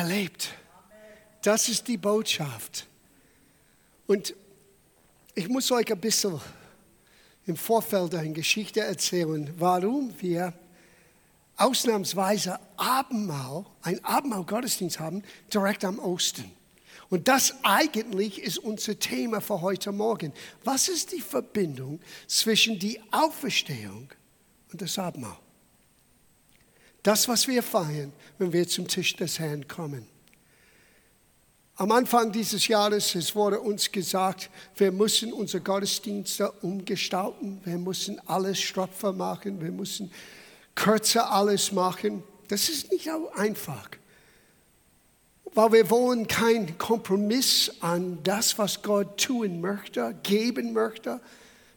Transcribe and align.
Er 0.00 0.06
lebt. 0.06 0.48
Das 1.42 1.68
ist 1.68 1.86
die 1.86 1.98
Botschaft. 1.98 2.86
Und 4.06 4.34
ich 5.34 5.46
muss 5.50 5.70
euch 5.70 5.92
ein 5.92 6.00
bisschen 6.00 6.40
im 7.44 7.54
Vorfeld 7.54 8.14
eine 8.14 8.32
Geschichte 8.32 8.80
erzählen, 8.80 9.52
warum 9.58 10.14
wir 10.22 10.54
ausnahmsweise 11.58 12.58
Abendmahl, 12.78 13.66
ein 13.82 14.02
Abendmahl-Gottesdienst 14.02 14.98
haben, 14.98 15.22
direkt 15.52 15.84
am 15.84 15.98
Osten. 15.98 16.50
Und 17.10 17.28
das 17.28 17.56
eigentlich 17.62 18.40
ist 18.40 18.56
unser 18.56 18.98
Thema 18.98 19.42
für 19.42 19.60
heute 19.60 19.92
Morgen. 19.92 20.32
Was 20.64 20.88
ist 20.88 21.12
die 21.12 21.20
Verbindung 21.20 22.00
zwischen 22.26 22.78
die 22.78 22.98
Auferstehung 23.10 24.10
und 24.72 24.80
das 24.80 24.98
Abendmahl? 24.98 25.36
Das, 27.02 27.28
was 27.28 27.48
wir 27.48 27.62
feiern, 27.62 28.12
wenn 28.38 28.52
wir 28.52 28.68
zum 28.68 28.86
Tisch 28.86 29.16
des 29.16 29.38
Herrn 29.38 29.66
kommen. 29.66 30.06
Am 31.76 31.92
Anfang 31.92 32.30
dieses 32.30 32.68
Jahres 32.68 33.14
es 33.14 33.34
wurde 33.34 33.58
uns 33.58 33.90
gesagt, 33.90 34.50
wir 34.76 34.92
müssen 34.92 35.32
unsere 35.32 35.62
Gottesdienste 35.62 36.50
umgestalten, 36.60 37.58
wir 37.64 37.78
müssen 37.78 38.20
alles 38.28 38.60
straffer 38.60 39.14
machen, 39.14 39.62
wir 39.62 39.70
müssen 39.70 40.12
kürzer 40.74 41.32
alles 41.32 41.72
machen. 41.72 42.22
Das 42.48 42.68
ist 42.68 42.92
nicht 42.92 43.10
auch 43.10 43.32
einfach, 43.34 43.88
weil 45.54 45.72
wir 45.72 45.88
wollen 45.88 46.26
keinen 46.26 46.76
Kompromiss 46.76 47.72
an 47.80 48.18
das, 48.24 48.58
was 48.58 48.82
Gott 48.82 49.18
tun 49.18 49.62
möchte, 49.62 50.14
geben 50.22 50.74
möchte, 50.74 51.18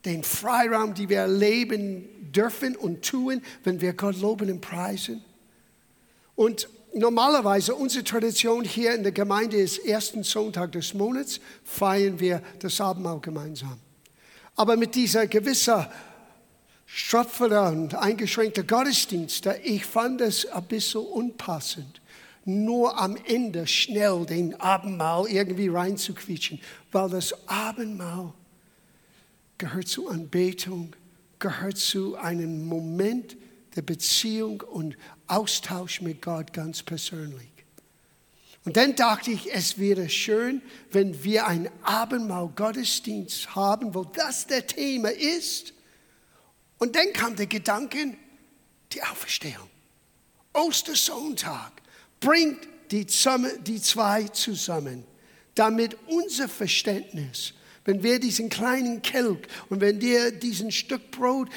den 0.03 0.23
Freiraum, 0.23 0.93
den 0.95 1.07
wir 1.07 1.19
erleben 1.19 2.09
dürfen 2.35 2.75
und 2.75 3.03
tun, 3.03 3.41
wenn 3.63 3.79
wir 3.81 3.93
Gott 3.93 4.19
loben 4.19 4.51
und 4.51 4.61
preisen. 4.61 5.23
Und 6.35 6.67
normalerweise 6.93 7.75
unsere 7.75 8.03
Tradition 8.03 8.63
hier 8.63 8.93
in 8.93 9.03
der 9.03 9.11
Gemeinde 9.11 9.57
ist, 9.57 9.85
ersten 9.85 10.23
Sonntag 10.23 10.71
des 10.71 10.93
Monats 10.93 11.39
feiern 11.63 12.19
wir 12.19 12.41
das 12.59 12.79
Abendmahl 12.81 13.19
gemeinsam. 13.19 13.79
Aber 14.55 14.77
mit 14.77 14.95
dieser 14.95 15.27
gewisser 15.27 15.91
straffer 16.85 17.71
und 17.71 17.95
eingeschränkter 17.95 18.63
Gottesdienste, 18.63 19.59
ich 19.63 19.85
fand 19.85 20.21
es 20.21 20.45
ein 20.45 20.63
bisschen 20.65 21.01
unpassend, 21.01 22.01
nur 22.45 22.99
am 22.99 23.17
Ende 23.25 23.65
schnell 23.65 24.25
den 24.25 24.59
Abendmahl 24.59 25.27
irgendwie 25.27 25.69
reinzuquetschen, 25.69 26.59
weil 26.91 27.09
das 27.09 27.33
Abendmahl 27.47 28.33
gehört 29.57 29.87
zur 29.87 30.11
Anbetung, 30.11 30.93
gehört 31.43 31.77
zu 31.77 32.15
einem 32.15 32.65
Moment 32.65 33.35
der 33.75 33.81
Beziehung 33.81 34.61
und 34.61 34.95
Austausch 35.27 36.01
mit 36.01 36.21
Gott 36.21 36.53
ganz 36.53 36.81
persönlich. 36.81 37.49
Und 38.63 38.77
dann 38.77 38.95
dachte 38.95 39.31
ich, 39.31 39.53
es 39.53 39.77
wäre 39.77 40.07
schön, 40.07 40.61
wenn 40.91 41.21
wir 41.25 41.45
ein 41.47 41.69
Abendmahl 41.81 42.47
Gottesdienst 42.55 43.55
haben, 43.55 43.93
wo 43.93 44.05
das 44.05 44.47
der 44.47 44.65
Thema 44.65 45.11
ist. 45.11 45.73
Und 46.77 46.95
dann 46.95 47.11
kam 47.11 47.35
der 47.35 47.47
Gedanke, 47.47 48.15
die 48.93 49.03
Auferstehung. 49.03 49.69
Ostersonntag 50.53 51.73
bringt 52.21 52.69
die 52.89 53.05
zwei 53.05 54.23
zusammen, 54.29 55.03
damit 55.55 55.97
unser 56.07 56.47
Verständnis, 56.47 57.53
wenn 57.85 58.03
wir 58.03 58.19
diesen 58.19 58.49
kleinen 58.49 59.01
Kelch 59.01 59.39
und 59.69 59.81
wenn 59.81 59.99
wir 59.99 60.31
diesen 60.31 60.71
Stück 60.71 61.11
Brot 61.11 61.49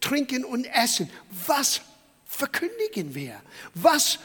trinken 0.00 0.44
und 0.44 0.64
essen, 0.66 1.08
was 1.46 1.80
verkündigen 2.26 3.14
wir? 3.14 3.40
Was 3.74 4.18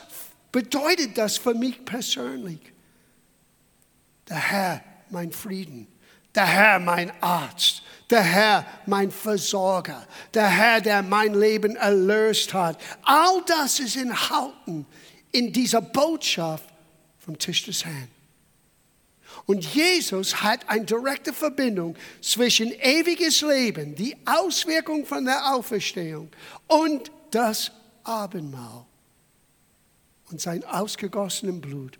bedeutet 0.51 1.17
das 1.17 1.37
für 1.37 1.53
mich 1.53 1.83
persönlich? 1.85 2.59
Der 4.27 4.37
Herr, 4.37 4.83
mein 5.09 5.31
Frieden. 5.31 5.87
Der 6.35 6.45
Herr, 6.45 6.79
mein 6.79 7.11
Arzt. 7.21 7.81
Der 8.09 8.21
Herr, 8.23 8.65
mein 8.85 9.11
Versorger. 9.11 10.05
Der 10.33 10.47
Herr, 10.47 10.81
der 10.81 11.01
mein 11.03 11.33
Leben 11.33 11.75
erlöst 11.75 12.53
hat. 12.53 12.79
All 13.03 13.41
das 13.45 13.79
ist 13.79 13.95
enthalten 13.95 14.85
in 15.31 15.51
dieser 15.51 15.81
Botschaft 15.81 16.65
vom 17.19 17.37
Tisch 17.37 17.63
des 17.65 17.85
Herrn. 17.85 18.09
Und 19.47 19.63
Jesus 19.73 20.43
hat 20.43 20.67
eine 20.69 20.83
direkte 20.83 21.31
Verbindung 21.31 21.95
zwischen 22.21 22.69
ewiges 22.73 23.41
Leben, 23.41 23.95
die 23.95 24.15
Auswirkung 24.25 25.05
von 25.05 25.23
der 25.23 25.55
Auferstehung 25.55 26.29
und 26.67 27.09
das 27.31 27.71
Abendmahl 28.03 28.85
und 30.29 30.41
sein 30.41 30.65
ausgegossenes 30.65 31.61
Blut 31.61 31.97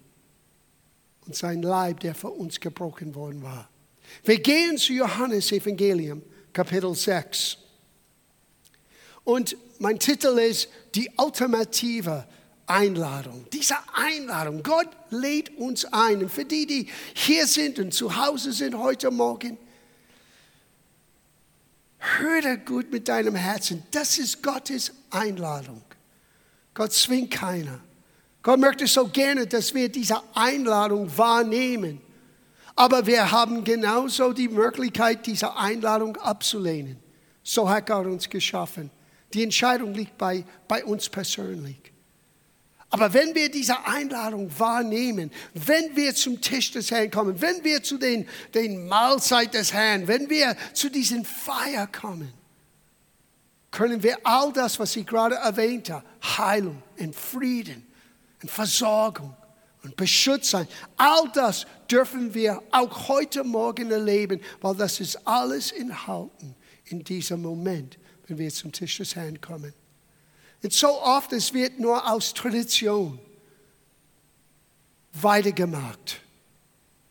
und 1.26 1.38
sein 1.38 1.62
Leib, 1.62 2.02
der 2.02 2.16
für 2.16 2.32
uns 2.32 2.60
gebrochen 2.60 3.16
worden 3.16 3.42
war. 3.42 3.70
Wir 4.26 4.40
gehen 4.40 4.78
zu 4.78 4.92
Johannes 4.92 5.50
Evangelium, 5.54 6.22
Kapitel 6.52 6.94
6. 6.94 7.58
Und 9.24 9.56
mein 9.80 10.00
Titel 10.00 10.38
ist 10.38 10.68
die 10.96 11.10
ultimative 11.18 12.28
Einladung. 12.68 13.46
Diese 13.52 13.76
Einladung. 13.94 14.62
Gott 14.62 14.90
lädt 15.10 15.58
uns 15.58 15.86
ein. 15.86 16.22
Und 16.24 16.30
für 16.30 16.46
die, 16.46 16.68
die 16.68 16.90
hier 17.14 17.48
sind 17.48 17.80
und 17.80 17.94
zu 17.94 18.16
Hause 18.16 18.52
sind 18.52 18.78
heute 18.78 19.10
Morgen, 19.10 19.58
höre 21.98 22.58
gut 22.58 22.92
mit 22.92 23.08
deinem 23.08 23.36
Herzen. 23.36 23.84
Das 23.92 24.20
ist 24.20 24.44
Gottes 24.44 24.92
Einladung. 25.10 25.82
Gott 26.74 26.94
zwingt 26.94 27.32
keiner. 27.32 27.80
Gott 28.44 28.60
möchte 28.60 28.86
so 28.86 29.08
gerne, 29.08 29.48
dass 29.48 29.74
wir 29.74 29.90
diese 29.90 30.22
Einladung 30.36 31.18
wahrnehmen. 31.18 32.02
Aber 32.76 33.08
wir 33.08 33.32
haben 33.32 33.64
genauso 33.64 34.34
die 34.34 34.50
Möglichkeit, 34.50 35.26
diese 35.26 35.56
Einladung 35.56 36.16
abzulehnen. 36.18 37.00
So 37.44 37.68
hat 37.68 37.88
Gott 37.88 38.06
uns 38.06 38.30
geschaffen. 38.30 38.92
Die 39.34 39.42
Entscheidung 39.42 39.94
liegt 39.94 40.18
bei, 40.18 40.46
bei 40.68 40.86
uns 40.86 41.10
persönlich. 41.10 41.92
Aber 42.90 43.14
wenn 43.14 43.36
wir 43.36 43.52
diese 43.52 43.86
Einladung 43.86 44.50
wahrnehmen, 44.58 45.32
wenn 45.54 45.96
wir 45.96 46.16
zum 46.16 46.40
Tisch 46.40 46.72
des 46.72 46.90
Herrn 46.90 47.12
kommen, 47.12 47.42
wenn 47.42 47.64
wir 47.64 47.84
zu 47.84 47.98
den, 47.98 48.28
den 48.54 48.88
Mahlzeit 48.88 49.54
des 49.54 49.74
Herrn, 49.74 50.08
wenn 50.08 50.30
wir 50.30 50.56
zu 50.74 50.90
diesen 50.90 51.26
Feier 51.26 51.88
kommen, 51.88 52.32
können 53.72 54.02
wir 54.02 54.18
all 54.24 54.54
das, 54.54 54.80
was 54.80 54.96
ich 54.96 55.06
gerade 55.06 55.36
erwähnte, 55.36 56.02
Heilung 56.24 56.82
und 56.98 57.14
Frieden 57.14 57.86
und 58.42 58.50
Versorgung 58.50 59.36
und 59.84 59.98
Beschutz 59.98 60.52
sein, 60.52 60.68
all 60.96 61.30
das 61.34 61.68
dürfen 61.92 62.34
wir 62.34 62.64
auch 62.72 63.10
heute 63.10 63.44
Morgen 63.44 63.92
erleben, 63.92 64.40
weil 64.62 64.76
das 64.76 65.02
ist 65.02 65.28
alles 65.28 65.74
enthalten 65.74 66.56
in 66.86 67.04
diesem 67.04 67.42
Moment, 67.42 68.00
wenn 68.28 68.38
wir 68.38 68.50
zum 68.50 68.72
Tisch 68.72 68.98
des 68.98 69.16
Herrn 69.16 69.42
kommen. 69.42 69.74
Und 70.64 70.74
so 70.74 71.02
oft, 71.02 71.32
es 71.34 71.54
wird 71.54 71.80
nur 71.80 72.12
aus 72.12 72.34
Tradition 72.34 73.20
weitergemacht. 75.14 76.22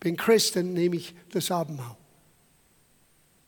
Bin 0.00 0.16
Christen, 0.16 0.72
nehme 0.72 0.96
ich 0.96 1.14
das 1.30 1.50
Abendmahl. 1.50 1.96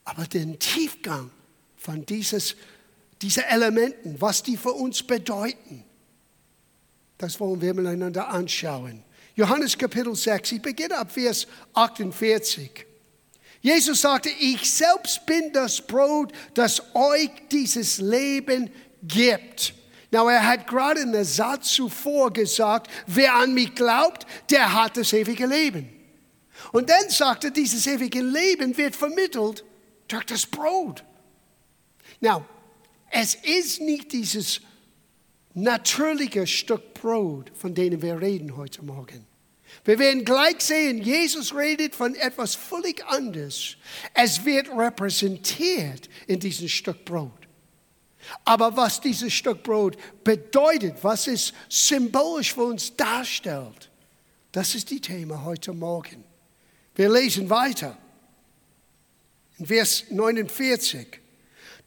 Aber 0.05 0.25
den 0.25 0.57
Tiefgang 0.57 1.29
von 1.77 2.05
dieses 2.05 2.55
diese 3.21 3.45
Elementen, 3.45 4.19
was 4.19 4.43
die 4.43 4.57
für 4.57 4.71
uns 4.71 5.03
bedeuten, 5.03 5.83
das 7.17 7.39
wollen 7.39 7.61
wir 7.61 7.73
miteinander 7.73 8.29
anschauen. 8.29 9.03
Johannes 9.35 9.77
Kapitel 9.77 10.15
6, 10.15 10.53
ich 10.53 10.61
beginne 10.61 10.97
ab 10.97 11.11
Vers 11.11 11.47
48. 11.73 12.85
Jesus 13.61 14.01
sagte, 14.01 14.29
ich 14.39 14.71
selbst 14.71 15.25
bin 15.25 15.51
das 15.51 15.85
Brot, 15.85 16.31
das 16.53 16.81
euch 16.95 17.29
dieses 17.51 17.97
Leben 17.97 18.69
gibt. 19.03 19.73
Now, 20.11 20.27
er 20.27 20.45
hat 20.45 20.67
gerade 20.67 21.01
in 21.01 21.11
der 21.11 21.25
Satz 21.25 21.73
zuvor 21.73 22.33
gesagt, 22.33 22.89
wer 23.05 23.35
an 23.35 23.53
mich 23.53 23.75
glaubt, 23.75 24.25
der 24.49 24.73
hat 24.73 24.97
das 24.97 25.13
ewige 25.13 25.45
Leben. 25.45 25.87
Und 26.71 26.89
dann 26.89 27.09
sagte 27.09 27.47
er, 27.47 27.51
dieses 27.51 27.85
ewige 27.85 28.21
Leben 28.21 28.75
wird 28.75 28.95
vermittelt 28.95 29.63
durch 30.07 30.25
das 30.25 30.45
Brot. 30.45 31.03
Now, 32.19 32.43
es 33.11 33.35
ist 33.35 33.81
nicht 33.81 34.11
dieses 34.11 34.61
natürliche 35.53 36.47
Stück 36.47 36.93
Brot, 36.95 37.51
von 37.55 37.73
dem 37.73 38.01
wir 38.01 38.19
reden 38.19 38.57
heute 38.57 38.83
Morgen. 38.83 39.25
Wir 39.85 39.99
werden 39.99 40.25
gleich 40.25 40.59
sehen, 40.61 41.01
Jesus 41.01 41.55
redet 41.55 41.95
von 41.95 42.15
etwas 42.15 42.55
völlig 42.55 43.05
anderes. 43.05 43.77
Es 44.13 44.43
wird 44.43 44.69
repräsentiert 44.69 46.09
in 46.27 46.39
diesem 46.39 46.67
Stück 46.67 47.05
Brot. 47.05 47.48
Aber 48.45 48.75
was 48.75 49.01
dieses 49.01 49.33
Stück 49.33 49.63
Brot 49.63 49.97
bedeutet, 50.23 51.03
was 51.03 51.27
es 51.27 51.53
symbolisch 51.67 52.53
für 52.53 52.63
uns 52.63 52.95
darstellt, 52.95 53.89
das 54.51 54.75
ist 54.75 54.89
die 54.89 55.01
Thema 55.01 55.43
heute 55.43 55.73
Morgen. 55.73 56.23
Wir 56.95 57.09
lesen 57.09 57.49
weiter. 57.49 57.97
In 59.57 59.65
Vers 59.65 60.05
49. 60.09 61.19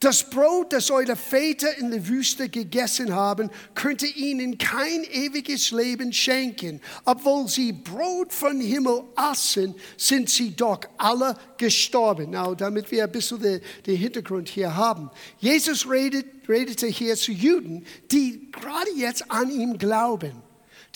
Das 0.03 0.29
Brot, 0.29 0.73
das 0.73 0.91
eure 0.91 1.15
Väter 1.15 1.79
in 1.79 1.93
der 1.93 2.09
Wüste 2.09 2.49
gegessen 2.49 3.15
haben, 3.15 3.51
könnte 3.77 4.05
ihnen 4.07 4.59
kein 4.59 5.05
ewiges 5.05 5.71
Leben 5.71 6.13
schenken. 6.13 6.81
Obwohl 7.05 7.47
sie 7.47 7.71
Brot 7.71 8.33
von 8.33 8.61
Himmel 8.61 9.05
aßen, 9.15 9.73
sind 9.97 10.29
sie 10.29 10.57
doch 10.57 10.81
alle 10.99 11.37
gestorben. 11.57 12.31
Now, 12.31 12.57
damit 12.57 12.91
wir 12.91 13.05
ein 13.05 13.13
bisschen 13.13 13.41
den, 13.41 13.61
den 13.87 13.97
Hintergrund 13.97 14.49
hier 14.49 14.75
haben. 14.75 15.09
Jesus 15.39 15.89
redet, 15.89 16.27
redete 16.49 16.89
hier 16.89 17.15
zu 17.15 17.31
Juden, 17.31 17.87
die 18.11 18.51
gerade 18.51 18.91
jetzt 18.97 19.31
an 19.31 19.53
ihm 19.53 19.79
glauben. 19.79 20.33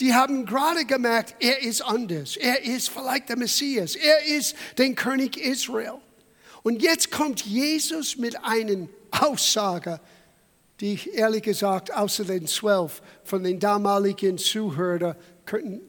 Die 0.01 0.13
haben 0.13 0.45
gerade 0.45 0.83
gemerkt, 0.83 1.33
er 1.39 1.63
ist 1.63 1.81
anders. 1.81 2.35
Er 2.35 2.61
ist 2.61 2.89
vielleicht 2.89 3.29
der 3.29 3.37
Messias. 3.37 3.95
Er 3.95 4.25
ist 4.25 4.53
der 4.77 4.93
König 4.95 5.37
Israel. 5.37 6.01
Und 6.61 6.81
jetzt 6.81 7.11
kommt 7.11 7.45
Jesus 7.45 8.17
mit 8.17 8.43
einem 8.43 8.89
Aussage, 9.11 9.99
die 10.79 10.93
ich 10.93 11.13
ehrlich 11.13 11.43
gesagt 11.43 11.93
außer 11.93 12.25
den 12.25 12.47
zwölf 12.47 13.01
von 13.23 13.43
den 13.43 13.59
damaligen 13.59 14.37
Zuhörern, 14.37 15.15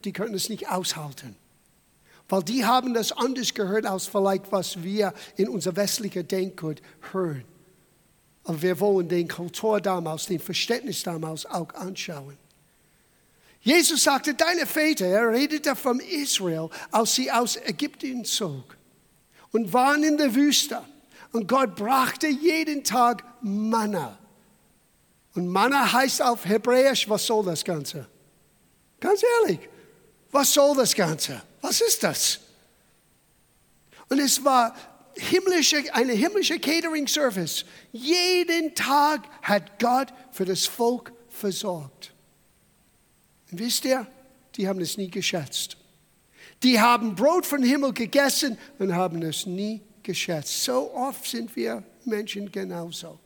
die 0.05 0.13
könnten 0.13 0.35
es 0.35 0.49
nicht 0.49 0.71
aushalten. 0.71 1.37
Weil 2.29 2.43
die 2.43 2.65
haben 2.65 2.95
das 2.95 3.13
anders 3.13 3.55
gehört 3.55 3.87
als 3.87 4.07
vielleicht, 4.07 4.53
was 4.53 4.83
wir 4.83 5.15
in 5.37 5.49
unserer 5.49 5.77
westlichen 5.77 6.29
Denkgut 6.29 6.83
hören. 7.13 7.45
Aber 8.45 8.63
wir 8.63 8.81
wollen 8.81 9.09
den 9.09 9.29
Kultur 9.29 9.81
damals, 9.81 10.27
den 10.27 10.41
Verständnis 10.41 11.03
damals 11.03 11.47
auch 11.47 11.73
anschauen. 11.75 12.37
Jesus 13.61 14.05
sagte, 14.05 14.35
deine 14.35 14.67
Väter, 14.67 15.07
er 15.07 15.31
redete 15.31 15.75
von 15.75 16.01
Israel, 16.01 16.71
als 16.91 17.15
sie 17.15 17.31
aus 17.31 17.57
Ägypten 17.57 18.25
zog 18.25 18.77
und 19.53 19.73
waren 19.73 20.05
in 20.05 20.17
der 20.17 20.35
Wüste. 20.35 20.81
Und 21.33 21.47
Gott 21.47 21.77
brachte 21.77 22.27
jeden 22.27 22.85
Tag 22.85 23.25
Manna. 23.43 24.19
Und 25.35 25.49
Manna 25.49 25.93
heißt 25.93 26.23
auf 26.23 26.45
Hebräisch, 26.45 27.09
was 27.09 27.27
soll 27.27 27.45
das 27.45 27.65
Ganze? 27.65 28.09
Ganz 28.99 29.23
ehrlich, 29.41 29.61
was 30.31 30.53
soll 30.53 30.77
das 30.77 30.95
Ganze? 30.95 31.43
Was 31.61 31.81
ist 31.81 32.03
das? 32.03 32.41
Und 34.09 34.19
es 34.19 34.43
war 34.45 34.75
himmlische, 35.15 35.83
eine 35.95 36.13
himmlische 36.13 36.59
Catering-Service. 36.59 37.65
Jeden 37.93 38.75
Tag 38.75 39.29
hat 39.43 39.79
Gott 39.79 40.13
für 40.33 40.45
das 40.45 40.67
Volk 40.67 41.13
versorgt. 41.29 42.13
Und 43.51 43.59
wisst 43.59 43.85
ihr, 43.85 44.07
die 44.57 44.69
haben 44.69 44.81
es 44.81 44.97
nie 44.97 45.11
geschätzt. 45.11 45.77
Die 46.63 46.81
haben 46.81 47.15
Brot 47.15 47.47
vom 47.47 47.63
Himmel 47.63 47.93
gegessen 47.93 48.59
und 48.79 48.95
haben 48.95 49.23
es 49.23 49.47
nie 49.47 49.81
geschätzt. 50.09 50.65
So 50.65 50.91
oft 50.95 51.27
sind 51.27 51.55
wir 51.55 51.85
Menschen 52.07 52.51
genauso. 52.51 53.21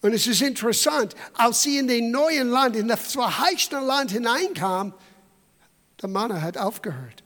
Und 0.00 0.12
es 0.12 0.28
ist 0.28 0.42
interessant, 0.42 1.16
als 1.34 1.64
sie 1.64 1.78
in 1.78 1.88
den 1.88 2.12
neuen 2.12 2.50
Land, 2.50 2.76
in 2.76 2.86
das 2.86 3.12
verheißene 3.12 3.80
Land 3.80 4.12
hineinkamen, 4.12 4.94
der 6.00 6.08
Mann 6.08 6.40
hat 6.40 6.56
aufgehört. 6.56 7.24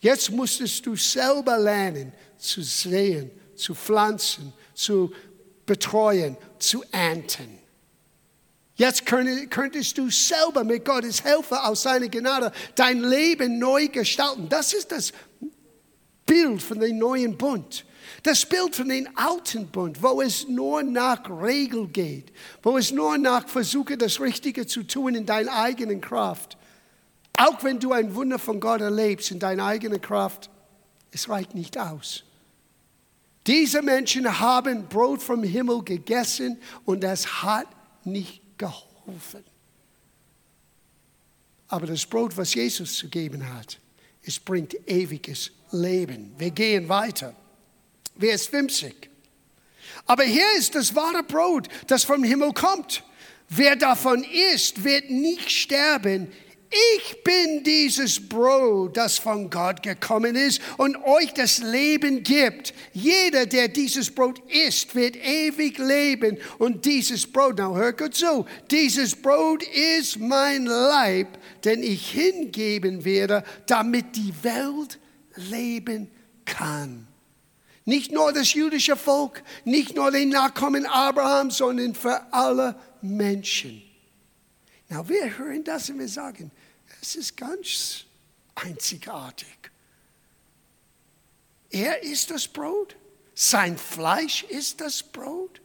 Jetzt 0.00 0.30
musstest 0.30 0.86
du 0.86 0.96
selber 0.96 1.58
lernen 1.58 2.14
zu 2.38 2.62
sehen, 2.62 3.30
zu 3.54 3.74
pflanzen, 3.74 4.54
zu 4.72 5.12
betreuen, 5.66 6.38
zu 6.58 6.82
ernten. 6.92 7.58
Jetzt 8.76 9.04
könntest 9.04 9.98
du 9.98 10.08
selber 10.08 10.64
mit 10.64 10.84
Gottes 10.84 11.20
Hilfe 11.20 11.62
aus 11.64 11.82
seiner 11.82 12.08
Gnade 12.08 12.52
dein 12.74 13.00
Leben 13.02 13.58
neu 13.58 13.88
gestalten. 13.88 14.48
Das 14.48 14.72
ist 14.72 14.92
das 14.92 15.12
Bild 16.28 16.62
von 16.62 16.78
dem 16.78 16.98
neuen 16.98 17.36
Bund. 17.36 17.84
Das 18.22 18.46
Bild 18.46 18.76
von 18.76 18.88
dem 18.88 19.08
alten 19.16 19.66
Bund, 19.66 20.00
wo 20.02 20.20
es 20.22 20.46
nur 20.46 20.82
nach 20.82 21.28
Regel 21.28 21.88
geht, 21.88 22.32
wo 22.62 22.76
es 22.76 22.92
nur 22.92 23.18
nach 23.18 23.48
Versuche, 23.48 23.96
das 23.96 24.20
Richtige 24.20 24.66
zu 24.66 24.82
tun 24.84 25.14
in 25.14 25.26
deiner 25.26 25.52
eigenen 25.52 26.00
Kraft. 26.00 26.56
Auch 27.36 27.64
wenn 27.64 27.80
du 27.80 27.92
ein 27.92 28.14
Wunder 28.14 28.38
von 28.38 28.60
Gott 28.60 28.80
erlebst 28.80 29.30
in 29.30 29.38
deiner 29.38 29.64
eigenen 29.64 30.00
Kraft, 30.00 30.50
es 31.10 31.28
reicht 31.28 31.54
nicht 31.54 31.78
aus. 31.78 32.24
Diese 33.46 33.80
Menschen 33.80 34.38
haben 34.38 34.86
Brot 34.88 35.22
vom 35.22 35.42
Himmel 35.42 35.82
gegessen 35.82 36.58
und 36.84 37.02
es 37.02 37.42
hat 37.42 37.66
nicht 38.04 38.42
geholfen. 38.58 39.44
Aber 41.68 41.86
das 41.86 42.04
Brot, 42.04 42.36
was 42.36 42.54
Jesus 42.54 42.98
zu 42.98 43.08
geben 43.08 43.48
hat, 43.54 43.78
es 44.22 44.38
bringt 44.38 44.74
ewiges 44.86 45.52
Leben. 45.70 46.34
Wir 46.38 46.50
gehen 46.50 46.88
weiter. 46.88 47.34
Vers 48.18 48.46
50. 48.46 49.10
Aber 50.06 50.24
hier 50.24 50.46
ist 50.56 50.74
das 50.74 50.94
wahre 50.94 51.22
Brot, 51.22 51.68
das 51.86 52.04
vom 52.04 52.24
Himmel 52.24 52.52
kommt. 52.52 53.04
Wer 53.48 53.76
davon 53.76 54.24
isst, 54.24 54.84
wird 54.84 55.10
nicht 55.10 55.50
sterben 55.50 56.32
ich 56.70 57.24
bin 57.24 57.64
dieses 57.64 58.28
Brot, 58.28 58.96
das 58.96 59.18
von 59.18 59.48
Gott 59.48 59.82
gekommen 59.82 60.36
ist 60.36 60.60
und 60.76 60.96
euch 61.02 61.32
das 61.32 61.58
Leben 61.58 62.22
gibt. 62.22 62.74
Jeder, 62.92 63.46
der 63.46 63.68
dieses 63.68 64.10
Brot 64.10 64.42
isst, 64.50 64.94
wird 64.94 65.16
ewig 65.16 65.78
leben. 65.78 66.36
Und 66.58 66.84
dieses 66.84 67.26
Brot, 67.26 67.58
now 67.58 67.74
hör 67.74 67.94
gut 67.94 68.14
zu, 68.14 68.44
dieses 68.70 69.16
Brot 69.16 69.62
ist 69.62 70.18
mein 70.18 70.66
Leib, 70.66 71.38
den 71.64 71.82
ich 71.82 72.10
hingeben 72.10 73.02
werde, 73.04 73.44
damit 73.66 74.14
die 74.14 74.34
Welt 74.42 74.98
leben 75.38 76.10
kann. 76.44 77.06
Nicht 77.84 78.12
nur 78.12 78.32
das 78.32 78.52
jüdische 78.52 78.96
Volk, 78.96 79.42
nicht 79.64 79.96
nur 79.96 80.10
den 80.10 80.28
Nachkommen 80.28 80.84
Abrahams, 80.84 81.56
sondern 81.56 81.94
für 81.94 82.32
alle 82.32 82.78
Menschen. 83.00 83.82
Na, 84.88 85.08
wir 85.08 85.38
hören 85.38 85.64
das 85.64 85.88
und 85.88 85.98
wir 85.98 86.08
sagen, 86.08 86.50
es 87.00 87.16
ist 87.16 87.36
ganz 87.36 88.04
einzigartig. 88.54 89.70
Er 91.70 92.02
ist 92.02 92.30
das 92.30 92.48
Brot, 92.48 92.96
sein 93.34 93.78
Fleisch 93.78 94.42
ist 94.44 94.80
das 94.80 95.02
Brot. 95.02 95.60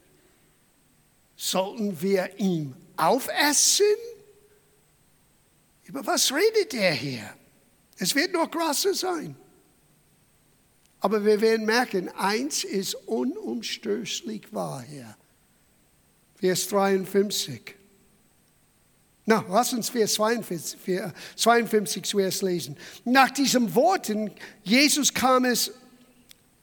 Sollten 1.36 2.02
wir 2.02 2.40
ihm 2.40 2.76
aufessen? 2.96 3.86
Über 5.84 6.06
was 6.06 6.32
redet 6.32 6.74
er 6.74 6.94
hier? 6.94 7.34
Es 7.98 8.16
wird 8.16 8.34
noch 8.34 8.50
größer 8.50 8.94
sein. 8.94 9.36
Aber 11.04 11.26
wir 11.26 11.42
werden 11.42 11.66
merken, 11.66 12.08
eins 12.18 12.64
ist 12.64 12.96
unumstößlich 12.96 14.54
wahr 14.54 14.82
hier. 14.90 15.18
Vers 16.36 16.70
53. 16.70 17.76
Na, 19.26 19.44
lass 19.50 19.74
uns 19.74 19.90
Vers 19.90 20.14
52, 20.14 21.02
52 21.36 22.04
zuerst 22.06 22.42
lesen. 22.42 22.78
Nach 23.04 23.30
diesen 23.30 23.76
Worten 23.76 24.32
Jesus 24.64 25.14
kam 25.14 25.44
es, 25.44 25.72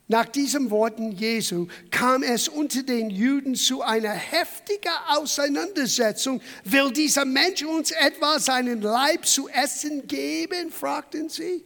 nach 0.08 0.24
diesen 0.24 0.70
Worten 0.70 1.12
Jesu 1.12 1.66
kam 1.90 2.22
es 2.22 2.48
unter 2.48 2.82
den 2.82 3.10
Juden 3.10 3.54
zu 3.54 3.82
einer 3.82 4.14
heftigen 4.14 4.90
Auseinandersetzung. 5.08 6.40
Will 6.64 6.90
dieser 6.92 7.26
Mensch 7.26 7.62
uns 7.62 7.90
etwa 7.90 8.38
seinen 8.38 8.80
Leib 8.80 9.26
zu 9.26 9.50
essen 9.50 10.06
geben? 10.06 10.70
fragten 10.70 11.28
sie. 11.28 11.62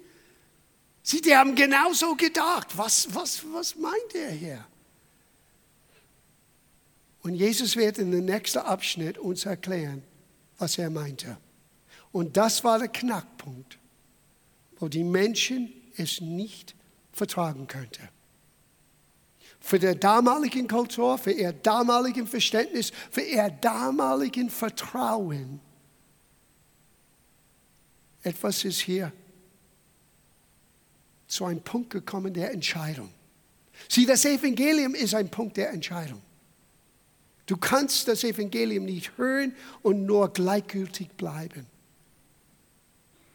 Sie, 1.07 1.21
die 1.21 1.37
haben 1.37 1.55
genauso 1.55 2.17
gedacht. 2.17 2.79
Was, 2.79 3.15
was, 3.15 3.45
was 3.53 3.77
meint 3.77 4.15
er 4.15 4.31
hier? 4.31 4.67
Und 7.21 7.35
Jesus 7.35 7.77
wird 7.77 7.99
in 7.99 8.11
dem 8.11 8.25
nächsten 8.25 8.61
Abschnitt 8.61 9.19
uns 9.19 9.45
erklären, 9.45 10.03
was 10.59 10.79
er 10.79 10.89
meinte. 10.89 11.37
Und 12.11 12.39
das 12.39 12.65
war 12.65 12.79
der 12.79 12.89
Knackpunkt, 12.89 13.79
wo 14.79 14.89
die 14.89 15.05
Menschen 15.05 15.71
es 15.99 16.23
nicht 16.23 16.75
vertragen 17.13 17.67
könnten. 17.67 18.09
Für 19.61 19.79
der 19.79 19.97
damaligen 19.97 20.67
Kultur, 20.67 21.19
für 21.19 21.33
ihr 21.33 21.53
damaligen 21.53 22.27
Verständnis, 22.27 22.93
für 23.11 23.21
ihr 23.21 23.51
damaligen 23.51 24.49
Vertrauen. 24.49 25.61
Etwas 28.23 28.65
ist 28.65 28.81
hier 28.81 29.13
zu 31.35 31.45
einem 31.47 31.61
Punkt 31.61 31.91
gekommen 31.91 32.33
der 32.33 32.53
Entscheidung. 32.53 33.11
Sieh, 33.89 34.07
das 34.07 34.25
Evangelium 34.25 34.95
ist 34.95 35.15
ein 35.15 35.29
Punkt 35.29 35.57
der 35.57 35.71
Entscheidung. 35.71 36.23
Du 37.47 37.57
kannst 37.57 38.07
das 38.07 38.23
Evangelium 38.23 38.85
nicht 38.85 39.19
hören 39.19 39.55
und 39.83 40.07
nur 40.07 40.33
gleichgültig 40.33 41.11
bleiben. 41.11 41.67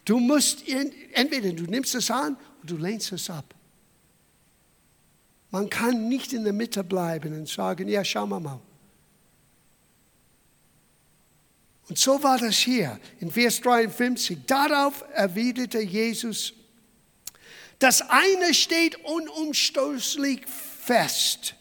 Du 0.05 0.17
musst 0.17 0.63
entweder 0.67 1.51
du 1.51 1.63
nimmst 1.63 1.93
es 1.93 2.09
an 2.09 2.37
oder 2.63 2.75
du 2.75 2.77
lehnst 2.77 3.11
es 3.11 3.29
ab. 3.29 3.53
Man 5.51 5.69
kann 5.69 6.07
nicht 6.07 6.31
in 6.31 6.45
der 6.45 6.53
Mitte 6.53 6.83
bleiben 6.83 7.37
und 7.37 7.49
sagen, 7.49 7.89
ja, 7.89 8.03
schauen 8.05 8.29
wir 8.29 8.39
mal. 8.39 8.61
Und 11.89 11.97
so 11.97 12.21
war 12.23 12.37
das 12.37 12.55
hier 12.55 12.97
in 13.19 13.29
Vers 13.29 13.59
53. 13.61 14.45
Darauf 14.45 15.03
erwiderte 15.13 15.81
Jesus, 15.81 16.53
das 17.79 18.01
eine 18.09 18.53
steht 18.53 19.03
unumstößlich 19.05 20.41
fest 20.45 21.55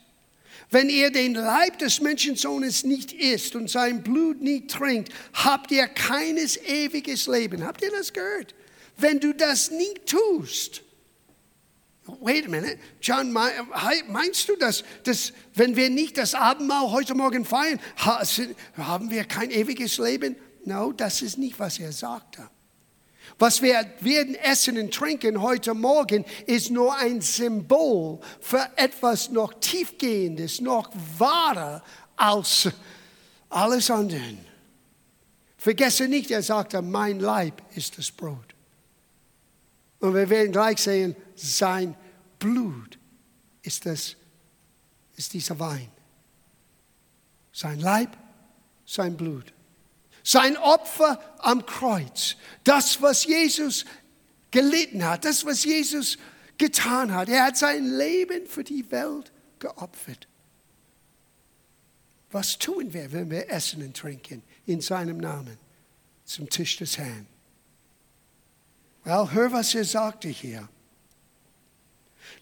Wenn 0.71 0.91
ihr 0.91 1.11
den 1.11 1.35
Leib 1.35 1.79
des 1.79 2.01
Menschensohnes 2.01 2.85
nicht 2.85 3.13
isst 3.13 3.55
und 3.55 3.71
sein 3.71 4.03
Blut 4.03 4.43
nicht 4.43 4.71
trinkt, 4.71 5.13
habt 5.33 5.71
ihr 5.71 5.87
keines 5.87 6.59
ewiges 6.59 7.27
Leben. 7.27 7.65
Habt 7.65 7.83
ihr 7.83 7.91
das 7.91 8.13
gehört? 8.13 8.55
Wenn 8.99 9.19
du 9.19 9.33
das 9.33 9.71
nicht 9.71 10.07
tust, 10.07 10.83
wait 12.21 12.47
a 12.47 12.51
minute, 12.51 12.79
John, 13.01 13.33
meinst 13.33 14.49
du, 14.49 14.57
dass, 14.57 14.85
dass 15.05 15.33
wenn 15.55 15.77
wir 15.77 15.89
nicht 15.89 16.19
das 16.19 16.35
Abendmahl 16.35 16.91
heute 16.91 17.15
Morgen 17.15 17.45
feiern, 17.45 17.81
haben 17.97 19.11
wir 19.11 19.25
kein 19.25 19.51
ewiges 19.51 19.99
Leben? 19.99 20.37
No, 20.65 20.93
das 20.93 21.23
ist 21.23 21.39
nicht, 21.39 21.59
was 21.59 21.79
er 21.79 21.93
sagte. 21.93 22.51
Was 23.39 23.63
wir 23.63 23.87
werden 24.01 24.35
essen 24.35 24.79
und 24.79 24.93
trinken 24.93 25.41
heute 25.41 25.73
Morgen 25.73 26.25
ist 26.47 26.71
nur 26.71 26.95
ein 26.97 27.21
Symbol 27.21 28.19
für 28.41 28.69
etwas 28.75 29.31
noch 29.31 29.55
tiefgehendes, 29.55 30.61
noch 30.61 30.91
wahrer 31.19 31.85
als 32.17 32.69
alles 33.49 33.91
andere. 33.91 34.37
Vergesse 35.57 36.09
nicht, 36.09 36.31
er 36.31 36.43
sagte, 36.43 36.83
mein 36.83 37.21
Leib 37.21 37.63
ist 37.77 37.97
das 37.97 38.11
Brot. 38.11 38.55
Und 40.01 40.15
wir 40.15 40.29
werden 40.29 40.53
gleich 40.53 40.79
sehen, 40.79 41.15
sein 41.35 41.97
Blut 42.39 42.99
ist, 43.63 43.87
das, 43.87 44.17
ist 45.17 45.33
dieser 45.33 45.59
Wein. 45.59 45.91
Sein 47.53 47.81
Leib, 47.81 48.17
sein 48.87 49.17
Blut. 49.17 49.53
Sein 50.29 50.59
Opfer 50.59 51.19
am 51.39 51.65
Kreuz, 51.65 52.37
das, 52.63 53.01
was 53.01 53.25
Jesus 53.25 53.87
gelitten 54.51 55.03
hat, 55.03 55.25
das, 55.25 55.47
was 55.47 55.65
Jesus 55.65 56.19
getan 56.59 57.15
hat. 57.15 57.31
Er 57.31 57.47
hat 57.47 57.57
sein 57.57 57.97
Leben 57.97 58.47
für 58.47 58.63
die 58.63 58.91
Welt 58.91 59.33
geopfert. 59.59 60.29
Was 62.31 62.59
tun 62.59 62.93
wir, 62.93 63.11
wenn 63.11 63.31
wir 63.31 63.49
essen 63.49 63.83
und 63.83 63.97
trinken 63.97 64.43
in 64.67 64.83
seinem 64.83 65.17
Namen 65.17 65.57
zum 66.27 66.51
Tisch 66.51 66.77
des 66.77 66.99
Herrn? 66.99 67.27
Well, 69.05 69.31
hör, 69.33 69.51
was 69.51 69.75
er 69.75 69.87
sagte 69.87 70.29
hier. 70.29 70.69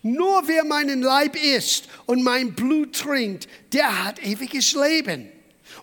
Nur 0.03 0.49
wer 0.49 0.65
meinen 0.65 1.03
Leib 1.03 1.37
isst 1.37 1.87
und 2.07 2.25
mein 2.25 2.57
Blut 2.57 2.97
trinkt, 2.97 3.47
der 3.73 4.05
hat 4.05 4.19
ewiges 4.27 4.73
Leben 4.73 5.31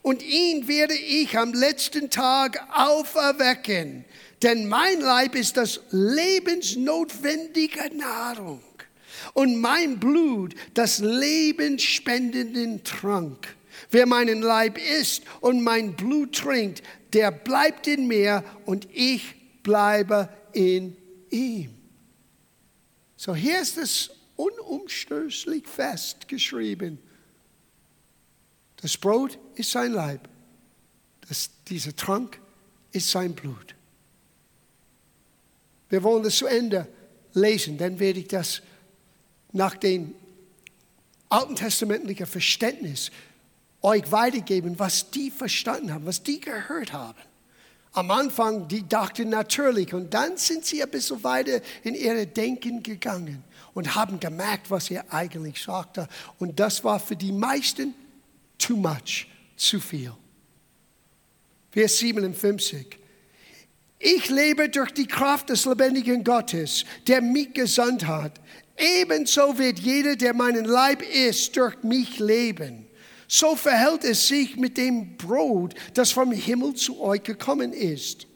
und 0.01 0.23
ihn 0.23 0.67
werde 0.67 0.95
ich 0.95 1.37
am 1.37 1.53
letzten 1.53 2.09
Tag 2.09 2.59
auferwecken. 2.73 4.05
Denn 4.41 4.67
mein 4.67 4.99
Leib 4.99 5.35
ist 5.35 5.57
das 5.57 5.81
lebensnotwendige 5.91 7.95
Nahrung 7.95 8.63
und 9.33 9.61
mein 9.61 9.99
Blut 9.99 10.55
das 10.73 10.97
lebensspendenden 10.99 12.83
Trank. 12.83 13.55
Wer 13.89 14.05
meinen 14.05 14.41
Leib 14.41 14.77
isst 14.99 15.23
und 15.41 15.63
mein 15.63 15.95
Blut 15.95 16.35
trinkt, 16.35 16.83
der 17.13 17.31
bleibt 17.31 17.87
in 17.87 18.07
mir 18.07 18.43
und 18.65 18.87
ich 18.91 19.35
bleibe 19.63 20.29
in 20.51 20.97
ihm. 21.29 21.73
So 23.15 23.33
hier 23.33 23.61
ist 23.61 23.77
es 23.77 24.11
unumstößlich 24.35 25.65
festgeschrieben. 25.67 26.99
Das 28.83 28.97
Brot 28.97 29.39
ist 29.55 29.71
sein 29.71 29.93
Leib. 29.93 30.27
Das, 31.29 31.49
dieser 31.69 31.95
Trank 31.95 32.37
ist 32.91 33.09
sein 33.09 33.33
Blut. 33.33 33.75
Wir 35.87 36.03
wollen 36.03 36.21
das 36.21 36.35
zu 36.35 36.47
Ende 36.47 36.89
lesen, 37.33 37.77
dann 37.77 37.97
werde 37.97 38.19
ich 38.19 38.27
das 38.27 38.61
nach 39.53 39.77
dem 39.77 40.13
alten 41.29 41.55
testamentlichen 41.55 42.25
Verständnis 42.25 43.09
euch 43.81 44.11
weitergeben, 44.11 44.77
was 44.77 45.09
die 45.11 45.31
verstanden 45.31 45.93
haben, 45.93 46.05
was 46.05 46.21
die 46.21 46.41
gehört 46.41 46.91
haben. 46.91 47.19
Am 47.93 48.11
Anfang, 48.11 48.67
die 48.67 48.85
dachten 48.85 49.29
natürlich 49.29 49.93
und 49.93 50.13
dann 50.13 50.35
sind 50.35 50.65
sie 50.65 50.83
ein 50.83 50.89
bisschen 50.89 51.23
weiter 51.23 51.61
in 51.83 51.95
ihre 51.95 52.27
Denken 52.27 52.83
gegangen 52.83 53.45
und 53.73 53.95
haben 53.95 54.19
gemerkt, 54.19 54.69
was 54.69 54.91
er 54.91 55.13
eigentlich 55.13 55.63
sagte. 55.63 56.09
Und 56.37 56.59
das 56.59 56.83
war 56.83 56.99
für 56.99 57.15
die 57.15 57.31
meisten 57.31 57.93
too 58.57 58.75
much, 58.75 59.27
zu 59.55 59.79
viel. 59.79 60.13
Vers 61.71 61.97
57. 61.97 62.99
Ich 63.99 64.29
lebe 64.29 64.69
durch 64.69 64.91
die 64.91 65.07
Kraft 65.07 65.49
des 65.49 65.65
lebendigen 65.65 66.23
Gottes, 66.23 66.83
der 67.07 67.21
mich 67.21 67.53
gesandt 67.53 68.05
hat. 68.05 68.39
Ebenso 68.77 69.57
wird 69.57 69.79
jeder, 69.79 70.15
der 70.15 70.33
meinen 70.33 70.65
Leib 70.65 71.01
isst, 71.01 71.55
durch 71.55 71.81
mich 71.83 72.19
leben. 72.19 72.85
So 73.27 73.55
verhält 73.55 74.03
es 74.03 74.27
sich 74.27 74.57
mit 74.57 74.77
dem 74.77 75.15
Brot, 75.17 75.73
das 75.93 76.11
vom 76.11 76.31
Himmel 76.31 76.73
zu 76.73 77.01
euch 77.01 77.23
gekommen 77.23 77.71
ist. 77.71 78.27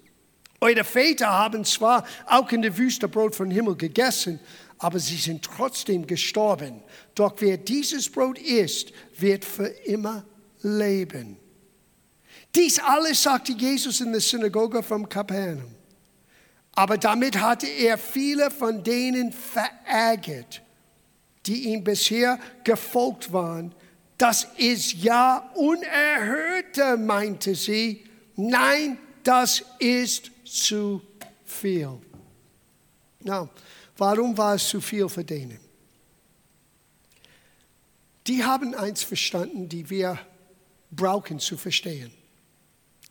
Eure 0.60 0.84
Väter 0.84 1.28
haben 1.28 1.66
zwar 1.66 2.04
auch 2.26 2.52
in 2.52 2.64
der 2.64 2.76
Wüste 2.78 3.08
Brot 3.08 3.36
vom 3.36 3.52
Himmel 3.52 3.76
gegessen, 3.76 4.40
aber 4.80 5.00
sie 5.00 5.18
sind 5.18 5.44
trotzdem 5.44 6.06
gestorben. 6.06 6.82
Doch 7.16 7.34
wer 7.40 7.58
dieses 7.58 8.10
Brot 8.10 8.38
isst, 8.38 8.92
wird 9.18 9.44
für 9.44 9.68
immer 9.68 10.26
leben. 10.62 11.38
Dies 12.56 12.80
alles 12.80 13.24
sagte 13.24 13.54
Jesus 13.54 14.02
in 14.02 14.12
der 14.12 14.22
Synagoge 14.22 14.82
von 14.84 15.08
Kapernaum. 15.08 15.76
Aber 16.74 16.98
damit 16.98 17.40
hatte 17.40 17.68
er 17.68 17.98
viele 17.98 18.52
von 18.52 18.84
denen 18.84 19.34
verärgert, 19.34 20.62
die 21.48 21.70
ihm 21.70 21.84
bisher 21.84 22.40
gefolgt 22.64 23.34
waren. 23.34 23.74
Das 24.18 24.48
ist 24.58 24.94
ja 24.94 25.52
unerhörte, 25.56 26.98
meinte 26.98 27.56
sie. 27.56 28.04
Nein, 28.36 29.00
das 29.24 29.64
ist 29.80 30.32
zu 30.46 31.02
viel. 31.46 32.00
Na, 33.22 33.50
warum 33.98 34.38
war 34.38 34.56
es 34.56 34.68
zu 34.68 34.82
viel 34.82 35.10
für 35.10 35.24
denen? 35.24 35.60
Die 38.28 38.44
haben 38.44 38.76
eins 38.76 39.04
verstanden, 39.04 39.70
die 39.70 39.90
wir 39.90 40.20
brauchen 40.92 41.40
zu 41.40 41.58
verstehen, 41.58 42.12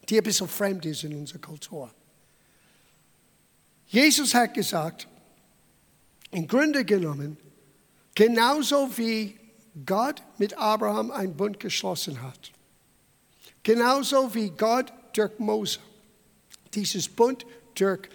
die 0.08 0.18
ein 0.18 0.24
bisschen 0.24 0.48
fremd 0.48 0.84
ist 0.84 1.04
in 1.04 1.14
unserer 1.14 1.38
Kultur. 1.38 1.92
Jesus 3.88 4.34
hat 4.34 4.54
gesagt, 4.54 5.08
im 6.32 6.46
Grunde 6.46 6.84
genommen, 6.84 7.38
genauso 8.14 8.96
wie 8.98 9.38
Gott 9.84 10.22
mit 10.38 10.56
Abraham 10.58 11.10
einen 11.10 11.36
Bund 11.36 11.60
geschlossen 11.60 12.20
hat, 12.20 12.52
genauso 13.62 14.34
wie 14.34 14.50
Gott 14.50 14.92
durch 15.12 15.38
Mose 15.38 15.78
dieses 16.74 17.08
Bund 17.08 17.46
durch 17.74 18.08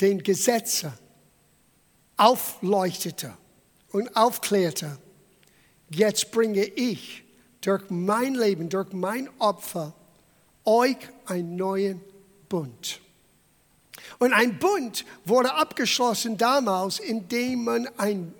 den 0.00 0.22
Gesetze 0.22 0.92
aufleuchtete 2.20 3.32
und 3.92 4.14
aufklärte, 4.14 4.98
jetzt 5.88 6.30
bringe 6.30 6.64
ich 6.64 7.24
durch 7.62 7.88
mein 7.88 8.34
Leben, 8.34 8.68
durch 8.68 8.92
mein 8.92 9.30
Opfer 9.38 9.94
euch 10.64 10.98
einen 11.24 11.56
neuen 11.56 12.00
Bund. 12.48 13.00
Und 14.18 14.34
ein 14.34 14.58
Bund 14.58 15.06
wurde 15.24 15.54
abgeschlossen 15.54 16.36
damals, 16.36 16.98
indem 16.98 17.64
man 17.64 17.88
ein 17.96 18.34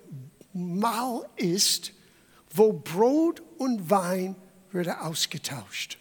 Mahl 0.53 1.27
isst, 1.37 1.91
wo 2.53 2.73
Brot 2.73 3.41
und 3.57 3.89
Wein 3.89 4.35
wurde 4.71 5.01
ausgetauscht. 5.01 5.97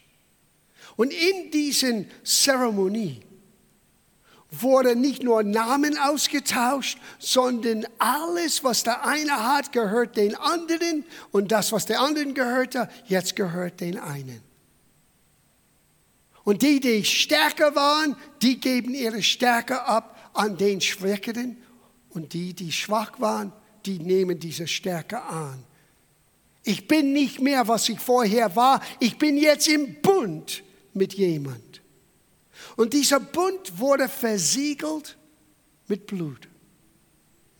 Und 0.97 1.15
in 1.15 1.51
diesen 1.51 2.11
Zeremonie 2.25 3.23
wurde 4.51 4.97
nicht 4.97 5.23
nur 5.23 5.43
Namen 5.43 5.97
ausgetauscht, 5.99 6.99
sondern 7.19 7.87
alles, 7.99 8.65
was 8.65 8.83
der 8.83 9.07
eine 9.07 9.33
hat, 9.33 9.73
gehört 9.73 10.17
den 10.17 10.35
anderen 10.35 11.05
und 11.31 11.53
das, 11.53 11.73
was 11.73 11.87
der 11.87 12.01
anderen 12.01 12.35
gehörte, 12.35 12.89
jetzt 13.07 13.37
gehört 13.37 13.81
den 13.81 13.99
einen. 13.99 14.43
Und 16.45 16.63
die, 16.63 16.81
die 16.81 17.05
stärker 17.05 17.77
waren, 17.77 18.17
die 18.43 18.59
geben 18.59 18.95
ihre 18.95 19.23
Stärke 19.23 19.85
ab 19.85 20.31
an 20.33 20.57
den 20.57 20.81
Schwächeren 20.81 21.57
und 22.11 22.33
die, 22.33 22.55
die 22.55 22.73
schwach 22.73 23.21
waren, 23.21 23.53
die 23.87 23.99
nehmen 23.99 24.39
diese 24.39 24.67
Stärke 24.67 25.23
an. 25.23 25.63
Ich 26.63 26.89
bin 26.89 27.13
nicht 27.13 27.41
mehr, 27.41 27.69
was 27.69 27.89
ich 27.89 28.01
vorher 28.01 28.55
war. 28.57 28.83
Ich 28.99 29.17
bin 29.17 29.37
jetzt 29.37 29.69
im 29.69 30.01
Bund 30.03 30.63
mit 30.93 31.15
jemand. 31.15 31.81
Und 32.77 32.93
dieser 32.93 33.21
Bund 33.21 33.79
wurde 33.79 34.09
versiegelt 34.09 35.17
mit 35.89 36.07
Blut. 36.07 36.49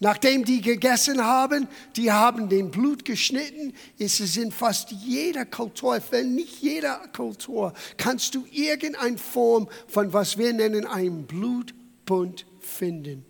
Nachdem 0.03 0.47
die 0.47 0.63
gegessen 0.63 1.23
haben, 1.23 1.69
die 1.95 2.11
haben 2.11 2.49
den 2.49 2.71
Blut 2.71 3.05
geschnitten, 3.05 3.75
ist 3.99 4.21
es 4.21 4.39
in 4.39 4.51
fast 4.51 4.91
jeder 4.93 5.45
Kultur, 5.45 6.01
wenn 6.11 6.35
nicht 6.35 6.63
jeder 6.63 7.07
Kultur, 7.15 7.75
kannst 7.99 8.35
du 8.35 8.47
irgendeine 8.51 9.19
Form 9.19 9.69
von 9.89 10.11
was 10.15 10.39
wir 10.39 10.55
nennen 10.55 10.87
einem 10.87 11.27
Blutbund 11.27 12.47
finden. 12.61 13.27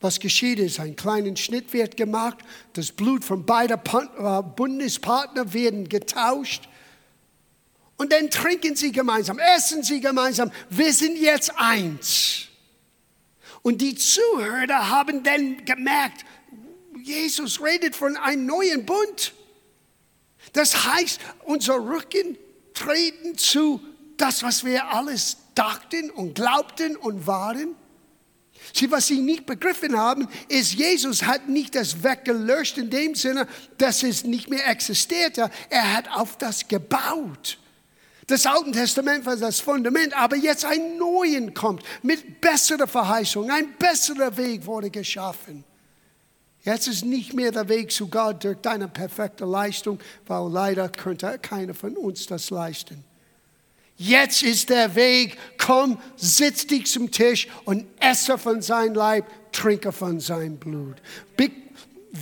Was 0.00 0.18
geschieht 0.18 0.58
ist, 0.58 0.80
ein 0.80 0.96
kleiner 0.96 1.36
Schnitt 1.36 1.72
wird 1.72 1.96
gemacht, 1.96 2.38
das 2.72 2.90
Blut 2.90 3.24
von 3.24 3.46
beiden 3.46 3.78
äh, 3.78 4.42
Bundespartnern 4.42 5.54
werden 5.54 5.88
getauscht 5.88 6.68
und 7.96 8.12
dann 8.12 8.30
trinken 8.30 8.76
sie 8.76 8.92
gemeinsam, 8.92 9.38
essen 9.38 9.82
sie 9.82 10.00
gemeinsam. 10.00 10.50
Wir 10.70 10.92
sind 10.92 11.16
jetzt 11.18 11.52
eins. 11.56 12.48
Und 13.62 13.80
die 13.80 13.94
Zuhörer 13.94 14.90
haben 14.90 15.22
dann 15.22 15.64
gemerkt, 15.64 16.24
Jesus 17.02 17.62
redet 17.62 17.94
von 17.94 18.16
einem 18.16 18.46
neuen 18.46 18.84
Bund. 18.84 19.32
Das 20.52 20.84
heißt, 20.86 21.20
unser 21.44 21.76
Rücken 21.76 22.36
treten 22.74 23.38
zu 23.38 23.80
das, 24.16 24.42
was 24.42 24.64
wir 24.64 24.88
alles 24.88 25.38
dachten 25.54 26.10
und 26.10 26.34
glaubten 26.34 26.96
und 26.96 27.26
waren. 27.26 27.74
Sie, 28.72 28.90
was 28.90 29.06
sie 29.06 29.20
nicht 29.20 29.46
begriffen 29.46 29.96
haben, 29.96 30.28
ist, 30.48 30.74
Jesus 30.74 31.22
hat 31.22 31.48
nicht 31.48 31.74
das 31.74 32.02
weggelöscht 32.02 32.78
in 32.78 32.90
dem 32.90 33.14
Sinne, 33.14 33.46
dass 33.78 34.02
es 34.02 34.24
nicht 34.24 34.48
mehr 34.48 34.66
existierte. 34.68 35.50
Er 35.70 35.92
hat 35.94 36.10
auf 36.10 36.38
das 36.38 36.66
gebaut. 36.66 37.58
Das 38.26 38.46
Alte 38.46 38.72
Testament 38.72 39.26
war 39.26 39.36
das 39.36 39.60
Fundament, 39.60 40.16
aber 40.16 40.36
jetzt 40.36 40.64
ein 40.64 40.96
neuen 40.96 41.52
kommt 41.52 41.82
mit 42.02 42.40
besserer 42.40 42.86
Verheißung. 42.86 43.50
Ein 43.50 43.74
besserer 43.78 44.36
Weg 44.36 44.64
wurde 44.66 44.90
geschaffen. 44.90 45.64
Jetzt 46.62 46.88
ist 46.88 47.04
nicht 47.04 47.34
mehr 47.34 47.52
der 47.52 47.68
Weg 47.68 47.92
zu 47.92 48.08
Gott 48.08 48.42
durch 48.42 48.56
deine 48.56 48.88
perfekte 48.88 49.44
Leistung, 49.44 49.98
weil 50.26 50.50
leider 50.50 50.88
könnte 50.88 51.38
keiner 51.40 51.74
von 51.74 51.96
uns 51.96 52.26
das 52.26 52.48
leisten. 52.48 53.04
Jetzt 53.96 54.42
ist 54.42 54.70
der 54.70 54.94
Weg, 54.94 55.36
komm, 55.58 55.98
sitz 56.16 56.66
dich 56.66 56.86
zum 56.86 57.10
Tisch 57.10 57.48
und 57.64 57.84
esse 58.00 58.38
von 58.38 58.62
seinem 58.62 58.94
Leib, 58.94 59.26
trinke 59.52 59.92
von 59.92 60.18
seinem 60.18 60.56
Blut. 60.56 60.96
Be 61.36 61.50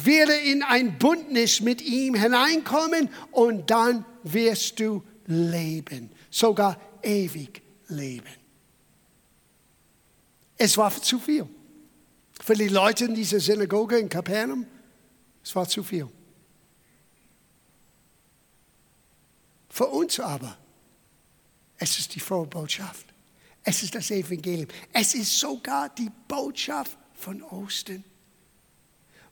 werde 0.04 0.32
in 0.32 0.62
ein 0.62 0.96
Bündnis 0.98 1.60
mit 1.60 1.82
ihm 1.82 2.14
hineinkommen 2.14 3.10
und 3.30 3.70
dann 3.70 4.06
wirst 4.22 4.80
du 4.80 5.02
leben, 5.26 6.10
sogar 6.30 6.80
ewig 7.02 7.62
leben. 7.88 8.42
Es 10.56 10.76
war 10.76 10.90
zu 10.90 11.18
viel. 11.18 11.48
Für 12.40 12.54
die 12.54 12.68
Leute 12.68 13.04
in 13.06 13.14
dieser 13.14 13.40
Synagoge 13.40 13.98
in 13.98 14.08
Kapernaum, 14.08 14.66
es 15.42 15.54
war 15.54 15.68
zu 15.68 15.82
viel. 15.82 16.08
Für 19.68 19.86
uns 19.86 20.20
aber, 20.20 20.56
es 21.78 21.98
ist 21.98 22.14
die 22.14 22.20
frohe 22.20 22.46
Botschaft. 22.46 23.06
Es 23.64 23.82
ist 23.82 23.94
das 23.94 24.10
Evangelium. 24.10 24.68
Es 24.92 25.14
ist 25.14 25.38
sogar 25.38 25.88
die 25.88 26.10
Botschaft 26.28 26.98
von 27.14 27.42
Ostern. 27.42 28.04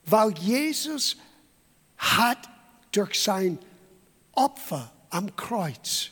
Weil 0.06 0.32
Jesus 0.38 1.16
hat 1.98 2.48
durch 2.92 3.20
sein 3.20 3.58
Opfer 4.32 4.90
am 5.10 5.34
Kreuz. 5.36 6.10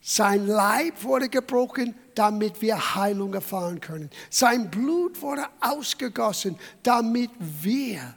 Sein 0.00 0.46
Leib 0.46 1.02
wurde 1.02 1.28
gebrochen, 1.28 1.94
damit 2.14 2.62
wir 2.62 2.94
Heilung 2.94 3.34
erfahren 3.34 3.80
können. 3.80 4.10
Sein 4.30 4.70
Blut 4.70 5.20
wurde 5.20 5.46
ausgegossen, 5.60 6.58
damit 6.82 7.30
wir 7.38 8.16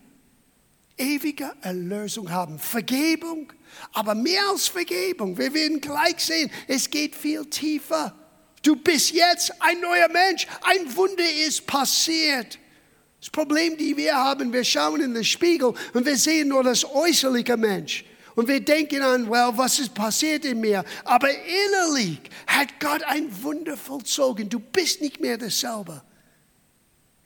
ewige 0.98 1.52
Erlösung 1.62 2.32
haben. 2.32 2.60
Vergebung, 2.60 3.52
aber 3.94 4.16
mehr 4.16 4.42
als 4.50 4.68
Vergebung. 4.68 5.38
Wir 5.38 5.54
werden 5.54 5.82
gleich 5.82 6.20
sehen, 6.20 6.50
es 6.68 6.90
geht 6.90 7.16
viel 7.16 7.46
tiefer. 7.46 8.16
Du 8.64 8.76
bist 8.76 9.12
jetzt 9.12 9.52
ein 9.60 9.82
neuer 9.82 10.08
Mensch. 10.10 10.48
Ein 10.62 10.96
Wunder 10.96 11.30
ist 11.48 11.66
passiert. 11.66 12.60
Das 13.20 13.30
Problem, 13.30 13.78
die 13.78 13.98
wir 13.98 14.16
haben, 14.16 14.54
wir 14.54 14.64
schauen 14.64 15.02
in 15.02 15.14
den 15.14 15.24
Spiegel 15.24 15.74
und 15.94 16.06
wir 16.06 16.18
sehen 16.18 16.48
nur 16.48 16.64
das 16.64 16.86
äußerliche 16.86 17.58
Mensch. 17.58 18.06
Und 18.36 18.48
wir 18.48 18.64
denken 18.64 19.02
an, 19.02 19.30
well, 19.30 19.52
was 19.56 19.80
ist 19.80 19.94
passiert 19.94 20.46
in 20.46 20.62
mir? 20.62 20.84
Aber 21.04 21.30
innerlich 21.30 22.20
hat 22.48 22.80
Gott 22.80 23.04
ein 23.04 23.30
Wunder 23.44 23.76
vollzogen. 23.76 24.50
Du 24.50 24.60
bist 24.60 25.02
nicht 25.02 25.20
mehr 25.20 25.38
dasselbe. 25.38 26.02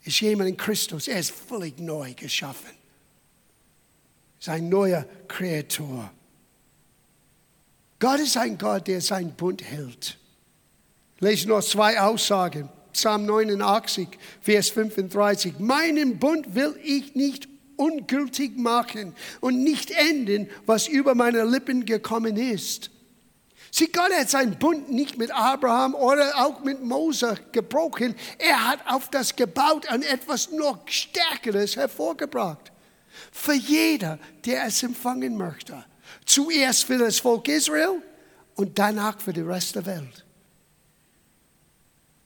Ist 0.03 0.21
jemand 0.21 0.49
in 0.49 0.57
Christus, 0.57 1.07
er 1.07 1.19
ist 1.19 1.31
völlig 1.31 1.79
neu 1.79 2.13
geschaffen. 2.13 2.71
Ist 4.39 4.49
ein 4.49 4.69
neuer 4.69 5.05
Kreator. 5.27 6.11
Gott 7.99 8.19
ist 8.19 8.37
ein 8.37 8.57
Gott, 8.57 8.87
der 8.87 9.01
sein 9.01 9.33
Bund 9.33 9.63
hält. 9.63 10.17
Lese 11.19 11.47
noch 11.47 11.63
zwei 11.63 11.99
Aussagen. 11.99 12.69
Psalm 12.93 13.25
89, 13.25 14.07
Vers 14.41 14.69
35. 14.69 15.59
Meinen 15.59 16.19
Bund 16.19 16.55
will 16.55 16.79
ich 16.83 17.15
nicht 17.15 17.47
ungültig 17.77 18.57
machen 18.57 19.15
und 19.41 19.63
nicht 19.63 19.91
enden, 19.91 20.49
was 20.65 20.87
über 20.87 21.15
meine 21.15 21.43
Lippen 21.43 21.85
gekommen 21.85 22.37
ist. 22.37 22.89
Sieh, 23.71 23.87
Gott 23.87 24.13
hat 24.17 24.29
seinen 24.29 24.57
Bund 24.57 24.89
nicht 24.89 25.17
mit 25.17 25.31
Abraham 25.31 25.95
oder 25.95 26.37
auch 26.37 26.63
mit 26.63 26.81
Mose 26.81 27.35
gebrochen. 27.51 28.15
Er 28.37 28.69
hat 28.69 28.79
auf 28.87 29.09
das 29.09 29.35
gebaut 29.35 29.91
und 29.91 30.05
etwas 30.05 30.49
noch 30.51 30.87
Stärkeres 30.87 31.75
hervorgebracht. 31.75 32.71
Für 33.33 33.53
jeder, 33.53 34.17
der 34.45 34.67
es 34.67 34.81
empfangen 34.81 35.35
möchte. 35.35 35.83
Zuerst 36.25 36.85
für 36.85 36.97
das 36.97 37.19
Volk 37.19 37.49
Israel 37.49 38.01
und 38.55 38.79
danach 38.79 39.19
für 39.19 39.33
den 39.33 39.45
Rest 39.45 39.75
der 39.75 39.85
Welt. 39.85 40.25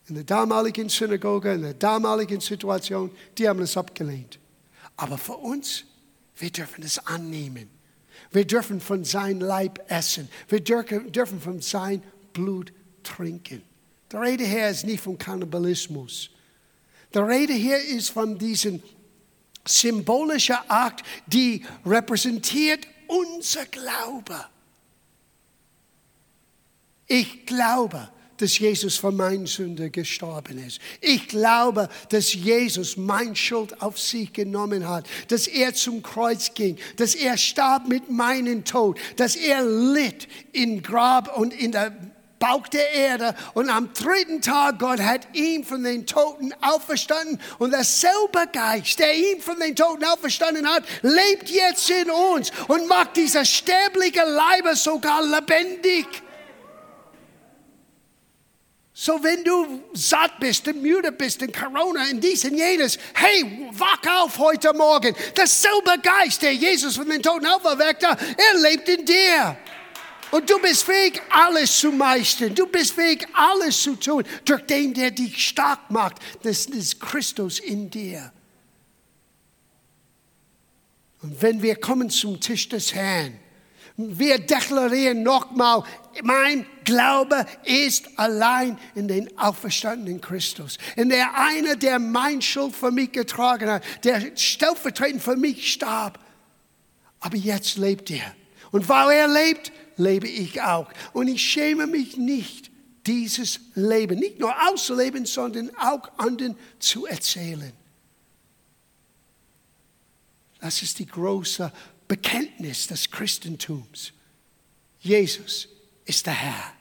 In 0.08 0.16
der 0.16 0.24
damaligen 0.24 0.90
Synagoge, 0.90 1.54
in 1.54 1.62
der 1.64 1.74
damaligen 1.74 2.40
Situation, 2.40 3.10
die 3.38 3.50
haben 3.50 3.62
es 3.62 3.76
abgelehnt. 3.76 4.40
Aber 5.00 5.18
für 5.18 5.38
uns, 5.38 5.86
wir 6.36 6.52
dürfen 6.52 6.84
es 6.84 7.00
annehmen. 7.08 7.70
Wir 8.32 8.46
dürfen 8.46 8.82
von 8.82 9.06
seinem 9.06 9.40
Leib 9.40 9.80
essen. 9.90 10.28
Wir 10.50 10.60
dürfen 10.60 11.40
von 11.40 11.62
seinem 11.62 12.04
Blut 12.34 12.74
trinken. 13.02 13.64
Der 14.12 14.22
Rede 14.22 14.44
hier 14.44 14.68
ist 14.68 14.86
nicht 14.86 15.02
von 15.02 15.18
Kannibalismus. 15.18 16.32
Der 17.14 17.26
Rede 17.26 17.54
hier 17.54 17.82
ist 17.82 18.10
von 18.10 18.38
diesem 18.38 18.84
symbolischen 19.66 20.58
Akt, 20.68 21.06
die 21.28 21.66
repräsentiert 21.86 22.86
unser 23.08 23.68
Glaube. 23.68 24.48
Ich 27.08 27.46
glaube, 27.46 28.10
dass 28.40 28.58
Jesus 28.58 28.98
für 28.98 29.12
meine 29.12 29.48
Sünde 29.48 29.90
gestorben 29.90 30.66
ist. 30.66 30.80
Ich 31.02 31.28
glaube, 31.28 31.90
dass 32.10 32.34
Jesus 32.34 32.98
mein 32.98 33.36
Schuld 33.36 33.82
auf 33.82 34.00
sich 34.00 34.34
genommen 34.34 34.88
hat, 34.88 35.08
dass 35.28 35.48
er 35.48 35.74
zum 35.74 36.02
Kreuz 36.02 36.54
ging, 36.54 36.78
dass 36.96 37.16
er 37.16 37.38
starb 37.38 37.88
mit 37.88 38.10
meinem 38.10 38.66
Tod, 38.66 38.98
dass 39.18 39.36
er 39.36 39.64
litt 39.64 40.28
im 40.54 40.82
Grab 40.82 41.38
und 41.38 41.54
in 41.54 41.72
der 41.72 41.94
Bauch 42.40 42.68
der 42.70 42.90
Erde 42.94 43.36
und 43.54 43.70
am 43.70 43.92
dritten 43.94 44.42
Tag 44.42 44.80
Gott 44.80 45.02
hat 45.02 45.28
ihn 45.36 45.66
von 45.66 45.84
den 45.84 46.06
Toten 46.06 46.54
auferstanden 46.62 47.40
und 47.58 47.72
derselbe 47.72 48.48
Geist, 48.54 48.98
der 48.98 49.14
ihn 49.14 49.42
von 49.42 49.60
den 49.60 49.76
Toten 49.76 50.06
auferstanden 50.06 50.66
hat, 50.66 50.84
lebt 51.02 51.50
jetzt 51.50 51.90
in 51.90 52.10
uns 52.10 52.52
und 52.70 52.88
macht 52.88 53.18
dieser 53.18 53.44
sterbliche 53.44 54.24
Leibe 54.24 54.76
sogar 54.76 55.22
lebendig. 55.22 56.08
So, 59.02 59.24
wenn 59.24 59.46
du 59.46 59.82
satt 59.94 60.42
bist 60.42 60.68
und 60.68 60.82
müde 60.82 61.14
bist 61.14 61.42
in 61.42 61.54
Corona, 61.54 62.10
in 62.10 62.20
dies 62.20 62.44
und 62.44 62.58
jenes, 62.58 63.00
hey, 63.14 63.70
wach 63.72 64.02
auf 64.24 64.38
heute 64.38 64.74
Morgen. 64.74 65.16
Dasselbe 65.36 65.98
Geist, 66.04 66.42
der 66.42 66.54
Jesus 66.54 66.98
von 66.98 67.08
den 67.08 67.24
Toten 67.24 67.46
auferweckte, 67.46 68.08
er 68.08 68.60
lebt 68.60 68.90
in 68.90 69.06
dir. 69.06 69.58
Und 70.32 70.50
du 70.50 70.60
bist 70.60 70.84
fähig, 70.84 71.22
alles 71.30 71.80
zu 71.80 71.94
meistern. 71.94 72.54
Du 72.54 72.68
bist 72.68 72.92
fähig, 72.92 73.26
alles 73.32 73.82
zu 73.82 73.96
tun, 73.96 74.26
durch 74.44 74.66
den, 74.66 74.94
der 74.94 75.12
dich 75.12 75.48
stark 75.48 75.90
macht. 75.90 76.18
Das 76.44 76.66
ist 76.66 77.00
Christus 77.00 77.60
in 77.60 77.90
dir. 77.90 78.34
Und 81.22 81.42
wenn 81.42 81.62
wir 81.62 81.78
kommen 81.78 82.10
zum 82.10 82.38
Tisch 82.42 82.68
des 82.68 82.94
Herrn, 82.94 83.40
wir 84.02 84.40
deklarieren 84.40 85.24
nochmal, 85.24 85.84
mein 86.24 86.66
Glaube 86.86 87.46
ist 87.66 88.18
allein 88.18 88.78
in 88.96 89.10
den 89.10 89.38
auferstandenen 89.38 90.22
Christus. 90.22 90.78
In 90.96 91.10
der 91.10 91.38
eine, 91.38 91.76
der 91.76 92.00
mein 92.00 92.42
Schuld 92.42 92.76
für 92.76 92.92
mich 92.92 93.12
getragen 93.12 93.70
hat, 93.70 93.84
der 94.06 94.38
stellvertretend 94.38 95.22
für 95.22 95.36
mich 95.36 95.74
starb. 95.74 96.18
Aber 97.20 97.36
jetzt 97.36 97.78
lebt 97.78 98.10
er. 98.10 98.34
Und 98.72 98.88
weil 98.88 99.18
er 99.18 99.28
lebt, 99.28 99.74
lebe 99.98 100.30
ich 100.30 100.62
auch. 100.62 100.88
Und 101.12 101.28
ich 101.28 101.42
schäme 101.42 101.86
mich 101.86 102.16
nicht, 102.16 102.72
dieses 103.06 103.60
Leben 103.76 104.18
nicht 104.18 104.40
nur 104.40 104.54
auszuleben, 104.70 105.26
sondern 105.26 105.72
auch 105.76 106.10
anderen 106.18 106.56
zu 106.80 107.06
erzählen. 107.06 107.74
Das 110.62 110.82
ist 110.82 111.00
die 111.00 111.06
große 111.06 111.72
Bekenntnis 112.10 112.88
des 112.88 113.10
Christentums. 113.10 114.12
Jesus 115.00 115.70
ist 116.06 116.26
der 116.26 116.34
Herr. 116.34 116.74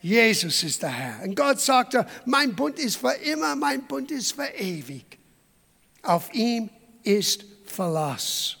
Jesus 0.00 0.62
ist 0.62 0.82
der 0.82 0.90
Herr. 0.90 1.24
Und 1.24 1.34
Gott 1.34 1.60
sagte, 1.60 2.06
mein 2.24 2.54
Bund 2.54 2.78
ist 2.78 2.96
für 2.96 3.12
immer, 3.12 3.54
mein 3.56 3.86
Bund 3.86 4.10
ist 4.10 4.32
für 4.32 4.46
ewig. 4.46 5.18
Auf 6.02 6.32
ihm 6.32 6.70
ist 7.02 7.44
Verlass. 7.66 8.56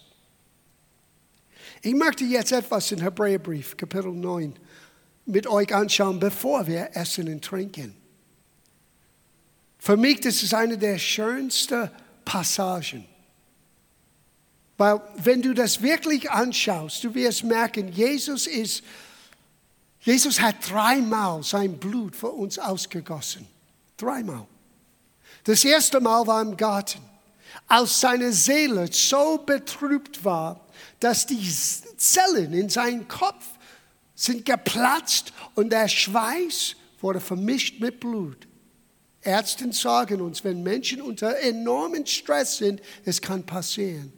Ich 1.82 1.94
möchte 1.94 2.24
jetzt 2.24 2.52
etwas 2.52 2.90
in 2.92 3.00
Hebräerbrief, 3.00 3.76
Kapitel 3.76 4.12
9, 4.12 4.54
mit 5.26 5.46
euch 5.46 5.72
anschauen, 5.72 6.18
bevor 6.18 6.66
wir 6.66 6.90
essen 6.94 7.28
und 7.28 7.44
trinken. 7.44 7.94
Für 9.78 9.96
mich 9.96 10.20
das 10.20 10.42
ist 10.42 10.54
eine 10.54 10.76
der 10.76 10.98
schönsten 10.98 11.90
Passagen. 12.24 13.04
Weil 14.76 15.00
wenn 15.16 15.42
du 15.42 15.54
das 15.54 15.82
wirklich 15.82 16.30
anschaust, 16.30 17.04
du 17.04 17.14
wirst 17.14 17.44
merken, 17.44 17.92
Jesus 17.92 18.46
ist, 18.46 18.82
Jesus 20.00 20.40
hat 20.40 20.56
dreimal 20.68 21.42
sein 21.42 21.78
Blut 21.78 22.16
für 22.16 22.30
uns 22.30 22.58
ausgegossen. 22.58 23.46
Dreimal. 23.96 24.46
Das 25.44 25.64
erste 25.64 26.00
Mal 26.00 26.26
war 26.26 26.42
im 26.42 26.56
Garten, 26.56 27.00
als 27.68 28.00
seine 28.00 28.32
Seele 28.32 28.88
so 28.92 29.38
betrübt 29.38 30.24
war, 30.24 30.66
dass 31.00 31.26
die 31.26 31.48
Zellen 31.96 32.52
in 32.52 32.68
seinem 32.68 33.06
Kopf 33.06 33.44
sind 34.14 34.44
geplatzt 34.44 35.32
und 35.54 35.70
der 35.72 35.88
Schweiß 35.88 36.76
wurde 37.00 37.20
vermischt 37.20 37.80
mit 37.80 38.00
Blut. 38.00 38.46
Ärzte 39.20 39.72
sagen 39.72 40.20
uns, 40.20 40.42
wenn 40.42 40.62
Menschen 40.62 41.00
unter 41.00 41.38
enormen 41.38 42.06
Stress 42.06 42.56
sind, 42.56 42.80
es 43.04 43.20
kann 43.20 43.44
passieren. 43.44 44.12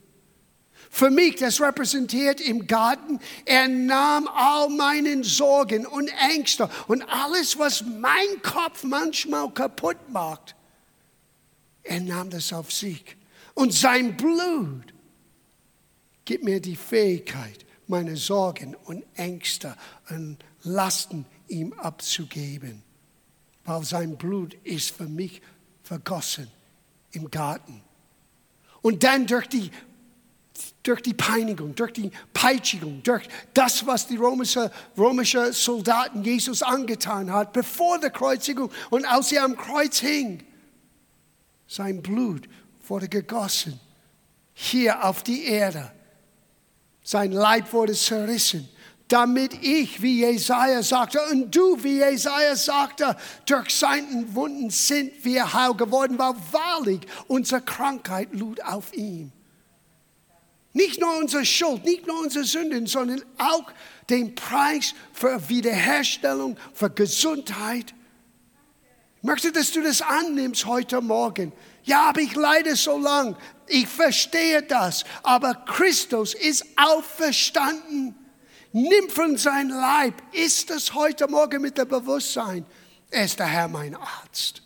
Für 0.94 1.10
mich, 1.10 1.34
das 1.34 1.60
repräsentiert 1.60 2.40
im 2.40 2.68
Garten, 2.68 3.18
er 3.46 3.66
nahm 3.66 4.28
all 4.28 4.68
meinen 4.68 5.24
Sorgen 5.24 5.86
und 5.86 6.08
Ängste 6.30 6.70
und 6.86 7.02
alles, 7.08 7.58
was 7.58 7.82
mein 7.82 8.40
Kopf 8.42 8.84
manchmal 8.84 9.50
kaputt 9.50 9.96
macht. 10.12 10.54
Er 11.82 11.98
nahm 11.98 12.30
das 12.30 12.52
auf 12.52 12.70
sich. 12.70 13.16
Und 13.54 13.72
sein 13.72 14.16
Blut 14.16 14.94
gibt 16.24 16.44
mir 16.44 16.60
die 16.60 16.76
Fähigkeit, 16.76 17.66
meine 17.88 18.16
Sorgen 18.16 18.76
und 18.84 19.02
Ängste 19.14 19.76
und 20.10 20.36
Lasten 20.62 21.26
ihm 21.48 21.72
abzugeben. 21.72 22.84
Weil 23.64 23.82
sein 23.82 24.16
Blut 24.16 24.54
ist 24.62 24.92
für 24.92 25.08
mich 25.08 25.42
vergossen 25.82 26.46
im 27.10 27.32
Garten. 27.32 27.82
Und 28.80 29.02
dann 29.02 29.26
durch 29.26 29.48
die, 29.48 29.72
durch 30.84 31.02
die 31.02 31.14
Peinigung, 31.14 31.74
durch 31.74 31.92
die 31.92 32.12
Peitschigung, 32.32 33.02
durch 33.02 33.28
das, 33.52 33.84
was 33.84 34.06
die 34.06 34.16
römische, 34.16 34.70
römische 34.96 35.52
Soldaten 35.52 36.22
Jesus 36.22 36.62
angetan 36.62 37.32
hat, 37.32 37.52
bevor 37.52 37.98
der 37.98 38.10
Kreuzigung 38.10 38.70
und 38.90 39.04
als 39.04 39.32
er 39.32 39.44
am 39.44 39.56
Kreuz 39.56 39.98
hing, 39.98 40.44
sein 41.66 42.00
Blut 42.00 42.48
wurde 42.86 43.08
gegossen 43.08 43.80
hier 44.52 45.04
auf 45.04 45.24
die 45.24 45.46
Erde 45.46 45.90
sein 47.04 47.32
Leib 47.32 47.72
wurde 47.72 47.92
zerrissen, 47.92 48.66
damit 49.08 49.62
ich, 49.62 50.00
wie 50.00 50.20
Jesaja 50.20 50.82
sagte, 50.82 51.20
und 51.30 51.54
du, 51.54 51.76
wie 51.84 51.98
Jesaja 51.98 52.56
sagte, 52.56 53.14
durch 53.44 53.68
seinen 53.76 54.34
Wunden 54.34 54.70
sind 54.70 55.12
wir 55.22 55.52
heil 55.52 55.74
geworden, 55.74 56.18
weil 56.18 56.34
wahrlich 56.50 57.00
unsere 57.28 57.60
Krankheit 57.60 58.30
lud 58.32 58.62
auf 58.64 58.94
ihm. 58.94 59.30
Nicht 60.74 61.00
nur 61.00 61.16
unsere 61.18 61.44
Schuld, 61.44 61.84
nicht 61.84 62.06
nur 62.06 62.20
unsere 62.20 62.44
Sünden, 62.44 62.86
sondern 62.86 63.22
auch 63.38 63.72
den 64.10 64.34
Preis 64.34 64.92
für 65.12 65.48
Wiederherstellung, 65.48 66.56
für 66.74 66.90
Gesundheit. 66.90 67.94
Ich 69.16 69.22
möchte, 69.22 69.52
dass 69.52 69.70
du 69.70 69.82
das 69.82 70.02
annimmst 70.02 70.66
heute 70.66 71.00
Morgen. 71.00 71.52
Ja, 71.84 72.08
aber 72.08 72.20
ich 72.20 72.34
leide 72.34 72.74
so 72.74 72.98
lang. 72.98 73.36
Ich 73.68 73.86
verstehe 73.86 74.62
das. 74.62 75.04
Aber 75.22 75.54
Christus 75.54 76.34
ist 76.34 76.66
auferstanden. 76.76 78.16
Nimm 78.72 79.08
von 79.10 79.36
seinem 79.36 79.70
Leib. 79.70 80.20
Ist 80.32 80.70
es 80.70 80.92
heute 80.92 81.28
Morgen 81.28 81.62
mit 81.62 81.78
dem 81.78 81.86
Bewusstsein? 81.86 82.66
Er 83.10 83.26
ist 83.26 83.38
der 83.38 83.46
Herr, 83.46 83.68
mein 83.68 83.94
Arzt. 83.94 84.60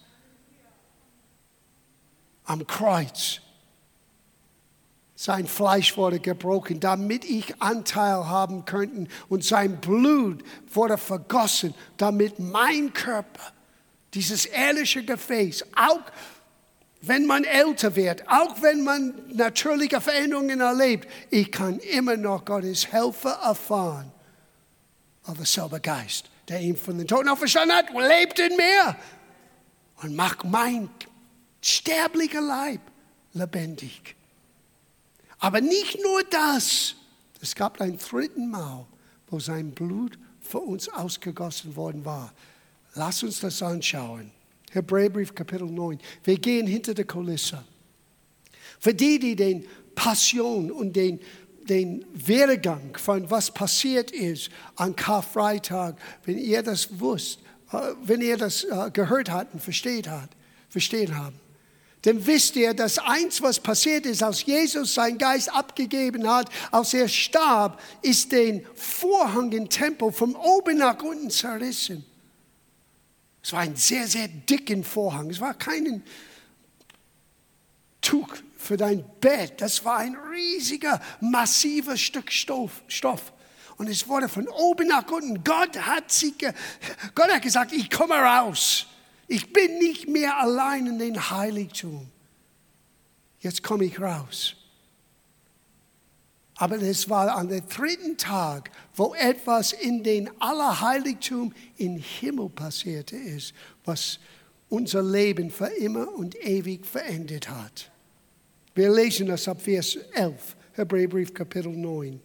Am 2.44 2.66
Kreuz. 2.66 3.42
Sein 5.20 5.48
Fleisch 5.48 5.96
wurde 5.96 6.20
gebrochen, 6.20 6.78
damit 6.78 7.24
ich 7.24 7.61
Anteil 7.61 8.28
haben 8.28 8.64
könnte. 8.66 9.11
Und 9.28 9.44
sein 9.44 9.81
Blut 9.81 10.44
wurde 10.72 10.96
vergossen, 10.96 11.74
damit 11.96 12.38
mein 12.38 12.92
Körper, 12.92 13.52
dieses 14.14 14.46
ehrliche 14.46 15.04
Gefäß, 15.04 15.64
auch 15.74 16.02
wenn 17.00 17.26
man 17.26 17.42
älter 17.42 17.96
wird, 17.96 18.28
auch 18.28 18.62
wenn 18.62 18.85
man 18.85 19.12
natürliche 19.33 20.00
Veränderungen 20.00 20.61
erlebt, 20.61 21.09
ich 21.31 21.50
kann 21.50 21.81
immer 21.81 22.16
noch 22.16 22.44
Gottes 22.44 22.92
Helfer 22.92 23.40
erfahren. 23.44 24.12
Aber 25.24 25.38
derselbe 25.38 25.81
Geist, 25.81 26.31
der 26.46 26.61
ihn 26.61 26.76
von 26.76 26.96
den 26.96 27.09
Toten 27.09 27.28
auferstanden 27.28 27.76
hat, 27.76 27.87
lebt 27.92 28.38
in 28.38 28.57
mir 28.57 28.96
und 30.00 30.14
macht 30.14 30.44
mein 30.44 30.88
sterblicher 31.61 32.40
Leib 32.40 32.83
lebendig. 33.33 34.14
Aber 35.38 35.61
nicht 35.61 35.98
nur 36.03 36.22
das. 36.24 36.94
Es 37.40 37.55
gab 37.55 37.81
ein 37.81 37.98
dritten 37.98 38.51
Mal, 38.51 38.87
wo 39.29 39.38
sein 39.38 39.70
Blut 39.72 40.18
für 40.40 40.59
uns 40.59 40.88
ausgegossen 40.88 41.77
worden 41.77 42.05
war. 42.05 42.33
Lass 42.94 43.22
uns 43.22 43.40
das 43.40 43.62
anschauen. 43.62 44.33
Hebräerbrief 44.72 45.35
Kapitel 45.35 45.68
9. 45.68 45.98
Wir 46.24 46.38
gehen 46.38 46.66
hinter 46.66 46.94
der 46.94 47.05
Kulisse. 47.05 47.64
Für 48.81 48.94
die, 48.94 49.18
die 49.18 49.37
den 49.37 49.66
Passion 49.94 50.70
und 50.70 50.94
den, 50.94 51.20
den 51.68 52.05
Werdegang 52.14 52.96
von 52.96 53.31
was 53.31 53.51
passiert 53.51 54.11
ist 54.11 54.51
an 54.77 54.94
Karfreitag, 54.94 55.96
wenn 56.24 56.38
ihr 56.38 56.62
das 56.62 57.01
wusst, 57.01 57.40
äh, 57.72 57.79
wenn 58.03 58.20
ihr 58.20 58.37
das 58.37 58.64
äh, 58.64 58.90
gehört 58.92 59.31
habt 59.31 59.55
und 59.55 59.61
versteht 59.61 60.09
habt, 60.09 60.37
verstehen 60.68 61.16
haben, 61.16 61.38
dann 62.02 62.24
wisst 62.26 62.54
ihr, 62.56 62.74
dass 62.74 62.98
eins, 62.98 63.42
was 63.42 63.58
passiert 63.58 64.06
ist, 64.06 64.22
als 64.22 64.44
Jesus 64.44 64.94
seinen 64.94 65.18
Geist 65.18 65.52
abgegeben 65.52 66.28
hat, 66.30 66.48
als 66.70 66.94
er 66.94 67.08
starb, 67.08 67.80
ist 68.02 68.30
den 68.30 68.64
Vorhang 68.74 69.50
im 69.52 69.68
Tempel 69.68 70.12
von 70.12 70.37
oben 70.37 70.78
nach 70.78 71.02
unten 71.02 71.30
zerrissen. 71.30 72.04
Es 73.42 73.52
war 73.52 73.61
ein 73.61 73.76
sehr, 73.76 74.06
sehr 74.06 74.28
dicken 74.28 74.84
Vorhang. 74.84 75.30
Es 75.30 75.40
war 75.40 75.54
kein 75.54 76.02
Tuch 78.00 78.28
für 78.56 78.76
dein 78.76 79.04
Bett. 79.20 79.61
Das 79.61 79.84
war 79.84 79.98
ein 79.98 80.16
riesiger, 80.32 81.00
massiver 81.20 81.96
Stück 81.96 82.30
Stoff. 82.30 82.82
Stoff. 82.87 83.32
Und 83.76 83.88
es 83.88 84.06
wurde 84.06 84.28
von 84.28 84.48
oben 84.48 84.88
nach 84.88 85.11
unten. 85.11 85.42
Gott 85.42 85.76
hat, 85.78 86.11
sie 86.12 86.34
Gott 87.14 87.32
hat 87.32 87.42
gesagt, 87.42 87.72
ich 87.72 87.90
komme 87.90 88.14
raus. 88.14 88.87
Ich 89.28 89.52
bin 89.52 89.78
nicht 89.78 90.08
mehr 90.08 90.38
allein 90.38 90.86
in 90.86 90.98
den 90.98 91.30
Heiligtum. 91.30 92.08
Jetzt 93.40 93.62
komme 93.62 93.84
ich 93.84 94.00
raus. 94.00 94.56
Aber 96.56 96.80
es 96.82 97.08
war 97.08 97.36
an 97.36 97.48
dem 97.48 97.68
dritten 97.68 98.16
Tag, 98.16 98.72
wo 98.94 99.14
etwas 99.14 99.72
in 99.72 100.02
den 100.02 100.28
Allerheiligtum 100.40 101.52
im 101.76 101.98
Himmel 101.98 102.48
passierte 102.48 103.16
ist, 103.16 103.54
was 103.84 104.18
unser 104.68 105.02
Leben 105.02 105.50
für 105.50 105.66
immer 105.66 106.12
und 106.12 106.34
ewig 106.44 106.84
verändert 106.84 107.48
hat. 107.48 107.92
Wir 108.74 108.90
lesen 108.90 109.28
das 109.28 109.46
ab 109.46 109.62
Vers 109.62 109.96
11, 110.14 110.56
Hebräerbrief 110.72 111.32
Kapitel 111.32 111.70
9. 111.70 112.20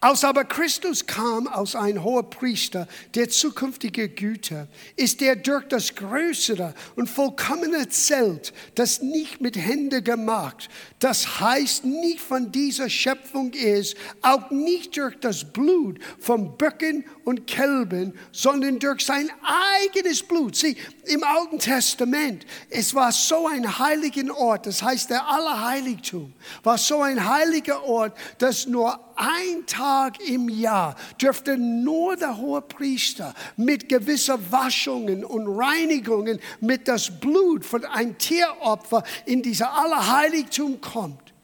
Als 0.00 0.24
aber 0.24 0.44
Christus 0.44 1.06
kam 1.06 1.46
als 1.46 1.74
ein 1.74 2.02
hoher 2.02 2.28
Priester 2.28 2.88
der 3.14 3.28
zukünftigen 3.28 4.14
Güter, 4.14 4.68
ist 4.96 5.20
er 5.22 5.36
durch 5.36 5.68
das 5.68 5.94
größere 5.94 6.74
und 6.96 7.08
vollkommene 7.08 7.88
Zelt, 7.88 8.52
das 8.74 9.02
nicht 9.02 9.40
mit 9.40 9.56
Händen 9.56 10.02
gemacht, 10.02 10.68
das 11.00 11.40
heißt 11.40 11.84
nicht 11.84 12.20
von 12.20 12.52
dieser 12.52 12.88
Schöpfung 12.88 13.52
ist, 13.52 13.96
auch 14.22 14.50
nicht 14.50 14.96
durch 14.96 15.18
das 15.20 15.44
Blut 15.44 15.98
von 16.18 16.56
Böcken 16.56 17.04
und 17.24 17.46
Kälben, 17.46 18.14
sondern 18.32 18.78
durch 18.78 19.04
sein 19.04 19.30
eigenes 19.42 20.22
Blut. 20.22 20.56
Sieh, 20.56 20.76
im 21.04 21.24
Alten 21.24 21.58
Testament, 21.58 22.44
es 22.70 22.94
war 22.94 23.12
so 23.12 23.48
ein 23.48 23.78
heiliger 23.78 24.36
Ort, 24.36 24.66
das 24.66 24.82
heißt 24.82 25.10
der 25.10 25.26
Allerheiligtum, 25.28 26.32
war 26.62 26.78
so 26.78 27.02
ein 27.02 27.28
heiliger 27.28 27.82
Ort, 27.84 28.16
dass 28.38 28.66
nur 28.66 29.09
ein 29.20 29.66
Tag 29.66 30.20
im 30.26 30.48
Jahr 30.48 30.96
dürfte 31.20 31.58
nur 31.58 32.16
der 32.16 32.38
hohe 32.38 32.62
Priester 32.62 33.34
mit 33.56 33.88
gewisser 33.88 34.38
Waschungen 34.50 35.24
und 35.24 35.46
Reinigungen 35.46 36.40
mit 36.60 36.88
das 36.88 37.20
Blut 37.20 37.64
von 37.64 37.84
einem 37.84 38.16
Tieropfer 38.16 39.04
in 39.26 39.42
dieser 39.42 39.72
Allerheiligtum 39.72 40.80
kommt. 40.80 41.34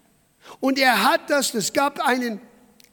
Und 0.60 0.78
er 0.78 1.04
hat 1.04 1.28
das, 1.28 1.54
es 1.54 1.72
gab 1.72 2.00
einen, 2.00 2.40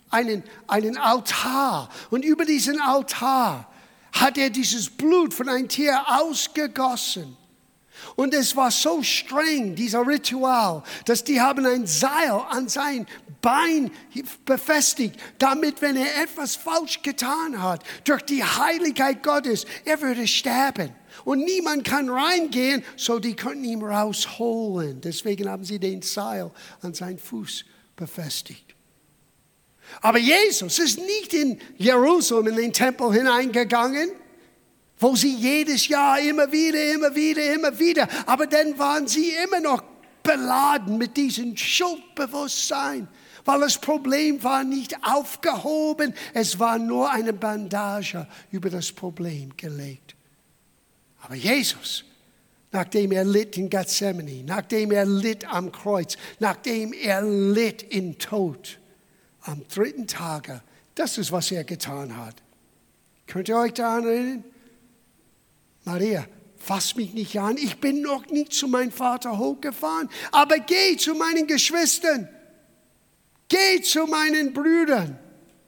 einen, 0.10 0.44
einen 0.68 0.98
Altar 0.98 1.90
und 2.10 2.26
über 2.26 2.44
diesen 2.44 2.82
Altar 2.82 3.70
hat 4.12 4.38
er 4.38 4.50
dieses 4.50 4.90
Blut 4.90 5.34
von 5.34 5.48
einem 5.50 5.70
Tier 5.70 6.04
ausgegossen. 6.08 7.38
Und 8.16 8.34
es 8.34 8.56
war 8.56 8.72
so 8.72 9.04
streng, 9.04 9.76
dieser 9.76 10.06
Ritual, 10.06 10.84
dass 11.06 11.24
die 11.24 11.42
haben 11.42 11.66
ein 11.66 11.88
Seil 11.88 12.42
an 12.50 12.68
sein 12.70 13.08
Bein 13.42 13.92
befestigt, 14.46 15.20
damit, 15.38 15.82
wenn 15.82 15.98
er 15.98 16.24
etwas 16.24 16.56
falsch 16.56 17.02
getan 17.02 17.62
hat, 17.62 17.84
durch 18.06 18.22
die 18.22 18.42
Heiligkeit 18.42 19.22
Gottes, 19.22 19.66
er 19.84 20.02
würde 20.02 20.28
sterben. 20.28 20.96
Und 21.26 21.40
niemand 21.40 21.84
kann 21.84 22.10
reingehen, 22.10 22.84
so 22.96 23.20
die 23.20 23.36
konnten 23.36 23.66
ihn 23.66 23.84
rausholen. 23.84 25.02
Deswegen 25.02 25.50
haben 25.50 25.66
sie 25.66 25.78
den 25.78 26.02
Seil 26.02 26.52
an 26.82 26.94
seinen 26.94 27.20
Fuß 27.20 27.66
befestigt. 27.98 28.74
Aber 30.02 30.20
Jesus 30.20 30.80
ist 30.80 31.00
nicht 31.00 31.34
in 31.34 31.60
Jerusalem 31.78 32.48
in 32.48 32.56
den 32.56 32.74
Tempel 32.74 33.12
hineingegangen, 33.12 34.10
wo 35.04 35.16
sie 35.18 35.36
jedes 35.36 35.90
Jahr 35.90 36.20
immer 36.20 36.50
wieder, 36.52 36.94
immer 36.94 37.14
wieder, 37.14 37.54
immer 37.54 37.78
wieder, 37.78 38.08
aber 38.26 38.48
dann 38.48 38.80
waren 38.80 39.06
sie 39.06 39.32
immer 39.44 39.60
noch 39.60 39.84
beladen 40.24 40.98
mit 40.98 41.18
diesem 41.18 41.58
Schuldbewusstsein, 41.58 43.10
weil 43.44 43.60
das 43.60 43.78
Problem 43.78 44.42
war 44.42 44.64
nicht 44.64 44.96
aufgehoben, 45.04 46.14
es 46.34 46.58
war 46.58 46.80
nur 46.80 47.12
eine 47.12 47.34
Bandage 47.34 48.26
über 48.52 48.70
das 48.70 48.94
Problem 48.94 49.56
gelegt. 49.58 50.16
Aber 51.22 51.36
Jesus, 51.36 52.06
nachdem 52.72 53.12
er 53.12 53.26
litt 53.26 53.58
in 53.58 53.70
Gethsemane, 53.70 54.44
nachdem 54.46 54.92
er 54.92 55.06
litt 55.06 55.46
am 55.46 55.74
Kreuz, 55.74 56.16
nachdem 56.40 56.94
er 56.94 57.22
litt 57.22 57.82
in 57.82 58.18
Tod, 58.18 58.80
am 59.42 59.68
dritten 59.68 60.08
Tage, 60.08 60.62
das 60.96 61.18
ist, 61.18 61.34
was 61.34 61.52
er 61.52 61.66
getan 61.66 62.16
hat. 62.16 62.36
Könnt 63.28 63.50
ihr 63.50 63.58
euch 63.58 63.74
daran 63.74 64.06
erinnern? 64.06 64.53
Maria, 65.86 66.26
fass 66.58 66.96
mich 66.96 67.14
nicht 67.14 67.38
an, 67.40 67.58
ich 67.58 67.80
bin 67.80 68.02
noch 68.02 68.26
nicht 68.28 68.54
zu 68.54 68.68
meinem 68.68 68.92
Vater 68.92 69.38
hochgefahren, 69.38 70.10
aber 70.32 70.60
geh 70.60 70.96
zu 70.96 71.14
meinen 71.14 71.46
Geschwistern, 71.46 72.30
geh 73.50 73.82
zu 73.82 74.06
meinen 74.06 74.54
Brüdern, 74.54 75.20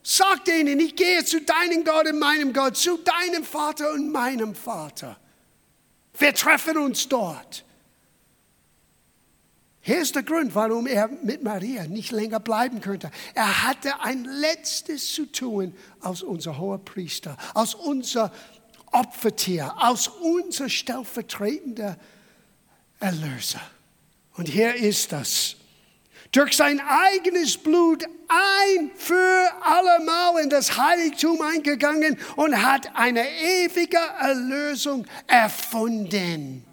sag 0.03 0.45
denen, 0.45 0.79
ich 0.79 0.95
gehe 0.95 1.25
zu 1.25 1.41
deinem 1.41 1.83
Gott 1.83 2.07
und 2.07 2.19
meinem 2.19 2.53
Gott, 2.53 2.77
zu 2.77 2.97
deinem 2.97 3.43
Vater 3.43 3.91
und 3.91 4.11
meinem 4.11 4.55
Vater. 4.55 5.17
Wir 6.17 6.33
treffen 6.33 6.77
uns 6.77 7.09
dort. 7.09 7.65
Hier 9.81 9.99
ist 9.99 10.15
der 10.15 10.23
Grund, 10.23 10.55
warum 10.55 10.87
er 10.87 11.09
mit 11.09 11.43
Maria 11.43 11.85
nicht 11.85 12.11
länger 12.11 12.39
bleiben 12.39 12.81
könnte. 12.81 13.11
Er 13.35 13.67
hatte 13.67 13.99
ein 14.01 14.23
letztes 14.23 15.13
zu 15.13 15.31
tun 15.31 15.75
als 15.99 16.23
unser 16.23 16.57
hoher 16.57 16.79
Priester, 16.79 17.37
als 17.53 17.75
unser 17.75 18.31
Opfertier, 18.95 19.73
als 19.77 20.07
unser 20.07 20.69
stellvertretender 20.69 21.97
Erlöser. 22.99 23.61
Und 24.35 24.47
hier 24.47 24.73
ist 24.73 25.11
das. 25.11 25.57
Durch 26.31 26.55
sein 26.55 26.81
eigenes 26.81 27.57
Blut 27.57 28.03
ein 28.27 28.91
für 28.95 29.51
allemal 29.61 30.43
in 30.43 30.49
das 30.49 30.77
Heiligtum 30.77 31.41
eingegangen 31.41 32.17
und 32.35 32.61
hat 32.61 32.89
eine 32.95 33.25
ewige 33.29 33.99
Erlösung 34.19 35.05
erfunden. 35.27 36.65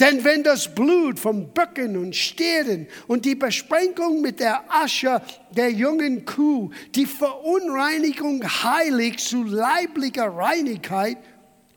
Denn 0.00 0.24
wenn 0.24 0.42
das 0.42 0.74
Blut 0.74 1.18
von 1.18 1.52
Böcken 1.52 1.96
und 1.96 2.16
Stieren 2.16 2.86
und 3.06 3.24
die 3.24 3.34
Besprengung 3.34 4.20
mit 4.20 4.40
der 4.40 4.64
Asche 4.68 5.20
der 5.50 5.70
jungen 5.70 6.24
Kuh 6.24 6.70
die 6.94 7.06
Verunreinigung 7.06 8.42
heiligt 8.42 9.20
zu 9.20 9.44
leiblicher 9.44 10.28
Reinigkeit, 10.28 11.18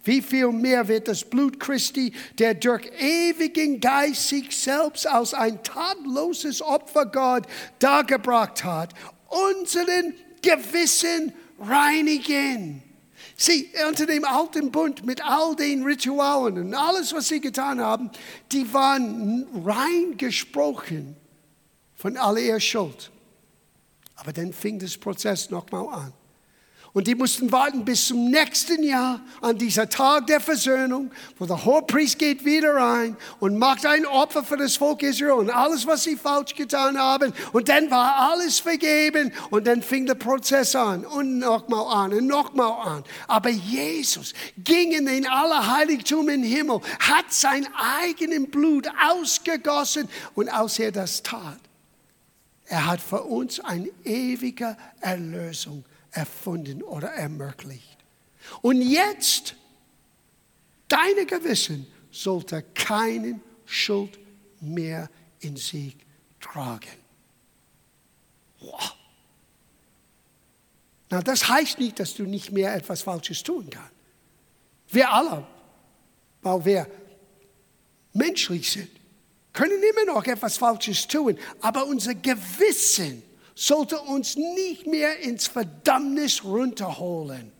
wie 0.06 0.22
viel 0.22 0.52
mehr 0.52 0.88
wird 0.88 1.08
das 1.08 1.24
Blut 1.24 1.60
Christi, 1.60 2.14
der 2.38 2.54
durch 2.54 2.90
ewigen 3.00 3.80
Geist 3.80 4.30
sich 4.30 4.56
selbst 4.56 5.08
als 5.08 5.34
ein 5.34 5.62
tatloses 5.64 6.62
Opfer 6.62 7.08
Gott 7.08 7.44
dargebracht 7.80 8.64
hat, 8.64 8.94
unseren 9.28 10.14
Gewissen 10.42 11.34
reinigen. 11.60 12.85
Sie, 13.38 13.70
unter 13.88 14.06
dem 14.06 14.24
alten 14.24 14.72
Bund 14.72 15.06
mit 15.06 15.24
all 15.24 15.56
den 15.56 15.84
Ritualen 15.84 16.58
und 16.58 16.74
alles, 16.74 17.14
was 17.14 17.28
sie 17.28 17.42
getan 17.42 17.82
haben, 17.82 18.10
die 18.52 18.74
waren 18.74 19.46
rein 19.66 20.16
gesprochen 20.18 21.18
von 21.96 22.16
aller 22.16 22.40
ihrer 22.40 22.62
Schuld. 22.62 23.12
Aber 24.16 24.32
dann 24.32 24.54
fing 24.54 24.80
das 24.80 24.98
Prozess 24.98 25.50
nochmal 25.50 25.88
an. 25.94 26.14
Und 26.96 27.08
die 27.08 27.16
mussten 27.16 27.52
warten 27.52 27.84
bis 27.84 28.08
zum 28.08 28.30
nächsten 28.32 28.82
Jahr 28.82 29.20
an 29.42 29.58
dieser 29.58 29.90
Tag 29.90 30.28
der 30.28 30.40
Versöhnung, 30.40 31.12
wo 31.38 31.46
der 31.46 31.66
Hohepriest 31.66 32.18
geht 32.18 32.46
wieder 32.46 32.74
rein 32.74 33.18
und 33.42 33.58
macht 33.58 33.86
ein 33.86 34.06
Opfer 34.06 34.46
für 34.46 34.56
das 34.56 34.78
Volk 34.78 35.04
Israel 35.04 35.34
und 35.34 35.50
alles, 35.50 35.86
was 35.86 36.06
sie 36.06 36.16
falsch 36.16 36.56
getan 36.56 36.98
haben. 36.98 37.34
Und 37.52 37.68
dann 37.68 37.92
war 37.92 38.32
alles 38.32 38.62
vergeben 38.62 39.34
und 39.50 39.68
dann 39.68 39.82
fing 39.82 40.06
der 40.06 40.16
Prozess 40.16 40.74
an 40.74 41.06
und 41.06 41.40
nochmal 41.40 42.06
an 42.06 42.14
und 42.14 42.28
nochmal 42.28 42.88
an. 42.88 43.04
Aber 43.28 43.50
Jesus 43.50 44.34
ging 44.58 44.94
in 44.94 45.06
den 45.06 45.28
Allerheiligtum 45.28 46.30
im 46.30 46.44
Himmel, 46.44 46.80
hat 47.02 47.26
sein 47.28 47.68
eigenes 48.06 48.50
Blut 48.50 48.88
ausgegossen 49.06 50.08
und 50.34 50.48
als 50.48 50.80
er 50.80 50.94
das 50.94 51.22
tat, 51.22 51.60
er 52.68 52.86
hat 52.86 53.02
für 53.02 53.24
uns 53.24 53.60
eine 53.60 53.90
ewige 54.06 54.78
Erlösung 55.02 55.84
erfunden 56.16 56.82
oder 56.82 57.10
ermöglicht. 57.10 57.98
Und 58.62 58.82
jetzt, 58.82 59.56
deine 60.88 61.26
Gewissen 61.26 61.88
sollte 62.12 62.64
keinen 62.74 63.42
Schuld 63.66 64.18
mehr 64.62 65.10
in 65.40 65.58
sich 65.58 65.98
tragen. 66.40 66.98
Wow. 68.60 68.96
Na, 71.10 71.22
das 71.22 71.48
heißt 71.48 71.80
nicht, 71.80 72.00
dass 72.00 72.16
du 72.16 72.24
nicht 72.24 72.52
mehr 72.52 72.74
etwas 72.74 73.02
Falsches 73.02 73.44
tun 73.44 73.70
kannst. 73.70 73.92
Wir 74.90 75.12
alle, 75.12 75.46
weil 76.42 76.66
wir 76.66 76.88
menschlich 78.14 78.72
sind, 78.72 78.90
können 79.54 79.82
immer 79.84 80.14
noch 80.14 80.26
etwas 80.26 80.58
Falsches 80.58 81.08
tun, 81.08 81.38
aber 81.62 81.86
unser 81.86 82.16
Gewissen 82.16 83.24
sollte 83.56 83.98
uns 84.00 84.36
nicht 84.36 84.86
mehr 84.86 85.20
ins 85.22 85.48
Verdammnis 85.48 86.44
runterholen. 86.44 87.54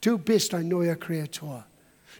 Du 0.00 0.16
bist 0.16 0.54
ein 0.54 0.68
neuer 0.68 0.94
Kreator. 0.94 1.66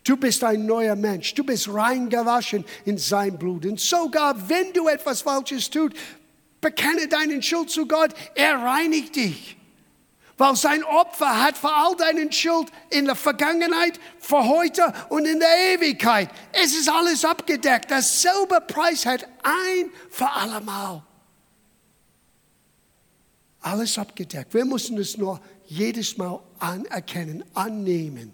Du 0.03 0.16
bist 0.16 0.42
ein 0.42 0.66
neuer 0.66 0.96
Mensch. 0.96 1.35
Du 1.35 1.44
bist 1.44 1.72
reingewaschen 1.72 2.64
in 2.85 2.98
sein 2.98 3.38
Blut. 3.38 3.64
Und 3.64 3.81
sogar 3.81 4.48
wenn 4.48 4.72
du 4.72 4.88
etwas 4.88 5.22
Falsches 5.22 5.70
tust, 5.70 5.94
bekenne 6.61 7.07
deinen 7.07 7.42
Schuld 7.42 7.70
zu 7.70 7.87
Gott. 7.87 8.11
Er 8.35 8.57
reinigt 8.57 9.14
dich. 9.16 9.57
Weil 10.37 10.57
sein 10.57 10.83
Opfer 10.85 11.42
hat 11.42 11.59
für 11.59 11.70
all 11.70 11.94
deinen 11.96 12.33
Schuld 12.33 12.68
in 12.88 13.05
der 13.05 13.14
Vergangenheit, 13.14 14.00
für 14.18 14.42
heute 14.42 14.92
und 15.11 15.26
in 15.26 15.38
der 15.38 15.74
Ewigkeit. 15.74 16.31
Es 16.53 16.74
ist 16.74 16.88
alles 16.88 17.24
abgedeckt. 17.24 17.90
Dasselbe 17.90 18.61
Preis 18.66 19.05
hat 19.05 19.24
ein 19.42 19.90
für 20.09 20.31
allemal 20.31 21.03
alles 23.61 23.99
abgedeckt. 23.99 24.55
Wir 24.55 24.64
müssen 24.64 24.96
es 24.99 25.16
nur 25.16 25.40
jedes 25.66 26.16
Mal 26.16 26.40
anerkennen, 26.59 27.44
annehmen. 27.55 28.33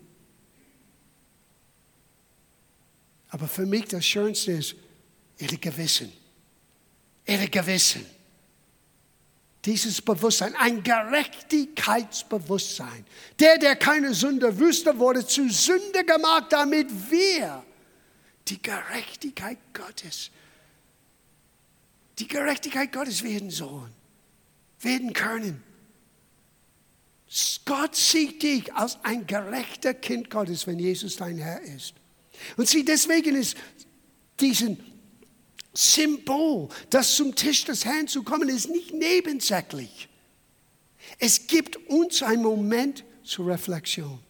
Aber 3.28 3.46
für 3.48 3.66
mich 3.66 3.84
das 3.86 4.06
Schönste 4.06 4.52
ist 4.52 4.76
ihre 5.38 5.58
Gewissen. 5.58 6.12
Ihre 7.26 7.48
Gewissen. 7.48 8.06
Dieses 9.64 10.00
Bewusstsein, 10.00 10.54
ein 10.54 10.80
Gerechtigkeitsbewusstsein. 10.82 13.04
Der, 13.40 13.58
der 13.58 13.74
keine 13.74 14.14
Sünde 14.14 14.56
wüsste, 14.58 14.96
wurde 14.96 15.26
zu 15.26 15.50
Sünde 15.50 16.04
gemacht, 16.04 16.46
damit 16.50 16.86
wir 17.10 17.64
die 18.46 18.62
Gerechtigkeit 18.62 19.58
Gottes, 19.74 20.30
die 22.20 22.28
Gerechtigkeit 22.28 22.92
Gottes 22.92 23.24
werden 23.24 23.50
sollen 23.50 23.92
werden 24.86 25.12
können. 25.12 25.62
Gott 27.66 27.96
sieht 27.96 28.42
dich 28.42 28.72
als 28.72 28.98
ein 29.02 29.26
gerechter 29.26 29.92
Kind 29.92 30.30
Gottes, 30.30 30.66
wenn 30.66 30.78
Jesus 30.78 31.16
dein 31.16 31.36
Herr 31.36 31.60
ist. 31.60 31.94
Und 32.56 32.68
sieh, 32.68 32.84
deswegen 32.84 33.34
ist 33.34 33.56
diesen 34.40 34.78
Symbol, 35.74 36.68
das 36.90 37.16
zum 37.16 37.34
Tisch 37.34 37.64
des 37.64 37.84
Herrn 37.84 38.08
zu 38.08 38.22
kommen, 38.22 38.48
ist 38.48 38.70
nicht 38.70 38.94
nebensächlich. 38.94 40.08
Es 41.18 41.46
gibt 41.46 41.76
uns 41.88 42.22
einen 42.22 42.42
Moment 42.42 43.04
zur 43.24 43.48
Reflexion. 43.48 44.20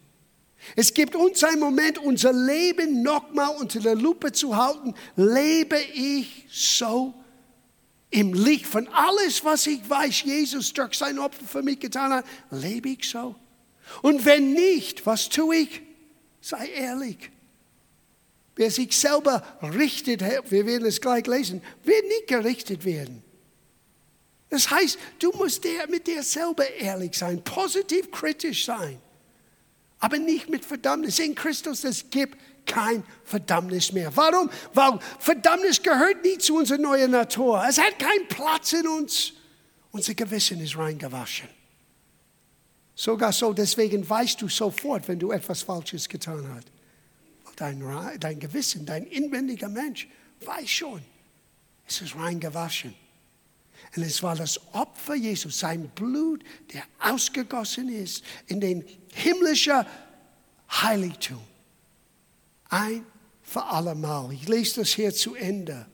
Es 0.75 0.93
gibt 0.93 1.15
uns 1.15 1.43
einen 1.43 1.59
Moment, 1.59 1.99
unser 1.99 2.33
Leben 2.33 3.03
nochmal 3.03 3.55
unter 3.57 3.79
der 3.79 3.95
Lupe 3.95 4.31
zu 4.31 4.55
halten. 4.55 4.95
Lebe 5.15 5.79
ich 5.93 6.45
so, 6.49 7.13
im 8.09 8.33
Licht 8.33 8.65
von 8.65 8.87
alles, 8.89 9.43
was 9.43 9.67
ich 9.67 9.87
weiß, 9.89 10.23
Jesus 10.23 10.71
durch 10.73 10.97
sein 10.97 11.19
Opfer 11.19 11.45
für 11.45 11.61
mich 11.61 11.79
getan 11.79 12.11
hat, 12.11 12.25
lebe 12.51 12.89
ich 12.89 13.09
so. 13.09 13.35
Und 14.01 14.25
wenn 14.25 14.53
nicht, 14.53 15.05
was 15.05 15.29
tue 15.29 15.57
ich? 15.57 15.81
Sei 16.41 16.67
ehrlich. 16.69 17.31
Wer 18.55 18.71
sich 18.71 18.97
selber 18.97 19.43
richtet, 19.61 20.21
wir 20.21 20.65
werden 20.65 20.87
es 20.87 20.99
gleich 20.99 21.27
lesen, 21.27 21.61
wird 21.83 22.05
nicht 22.07 22.27
gerichtet 22.27 22.85
werden. 22.85 23.23
Das 24.49 24.69
heißt, 24.71 24.97
du 25.19 25.31
musst 25.33 25.65
mit 25.89 26.07
dir 26.07 26.23
selber 26.23 26.67
ehrlich 26.75 27.15
sein, 27.15 27.43
positiv 27.43 28.09
kritisch 28.11 28.65
sein, 28.65 28.99
aber 29.99 30.17
nicht 30.17 30.49
mit 30.49 30.63
Verdammnis. 30.63 31.19
In 31.19 31.35
Christus, 31.35 31.83
es 31.83 32.09
gibt 32.09 32.37
kein 32.67 33.03
Verdammnis 33.23 33.91
mehr. 33.91 34.15
Warum? 34.15 34.49
Weil 34.73 34.99
Verdammnis 35.19 35.81
gehört 35.81 36.23
nie 36.23 36.37
zu 36.37 36.57
unserer 36.57 36.77
neuen 36.77 37.11
Natur. 37.11 37.63
Es 37.67 37.79
hat 37.79 37.97
keinen 37.97 38.27
Platz 38.27 38.73
in 38.73 38.87
uns. 38.87 39.33
Unser 39.91 40.13
Gewissen 40.13 40.59
ist 40.59 40.77
reingewaschen. 40.77 41.49
Sogar 42.93 43.31
so, 43.31 43.53
deswegen 43.53 44.07
weißt 44.07 44.41
du 44.41 44.49
sofort, 44.49 45.07
wenn 45.07 45.19
du 45.19 45.31
etwas 45.31 45.61
Falsches 45.61 46.09
getan 46.09 46.47
hast. 46.53 46.67
Dein, 47.55 47.83
dein 48.19 48.39
Gewissen, 48.39 48.85
dein 48.85 49.05
inwendiger 49.05 49.69
Mensch 49.69 50.07
weiß 50.45 50.69
schon, 50.69 51.01
es 51.87 52.01
ist 52.01 52.15
reingewaschen. 52.15 52.93
Und 53.95 54.03
es 54.03 54.21
war 54.21 54.35
das 54.35 54.59
Opfer 54.73 55.15
Jesus, 55.15 55.59
sein 55.59 55.89
Blut, 55.89 56.43
der 56.73 56.83
ausgegossen 56.99 57.89
ist 57.89 58.23
in 58.47 58.59
den 58.59 58.85
himmlischen 59.13 59.85
Heiligtum. 60.69 61.41
Ein 62.69 63.05
für 63.41 63.63
allemal. 63.63 64.31
Ich 64.33 64.47
lese 64.47 64.81
das 64.81 64.89
hier 64.89 65.13
zu 65.13 65.35
Ende. 65.35 65.85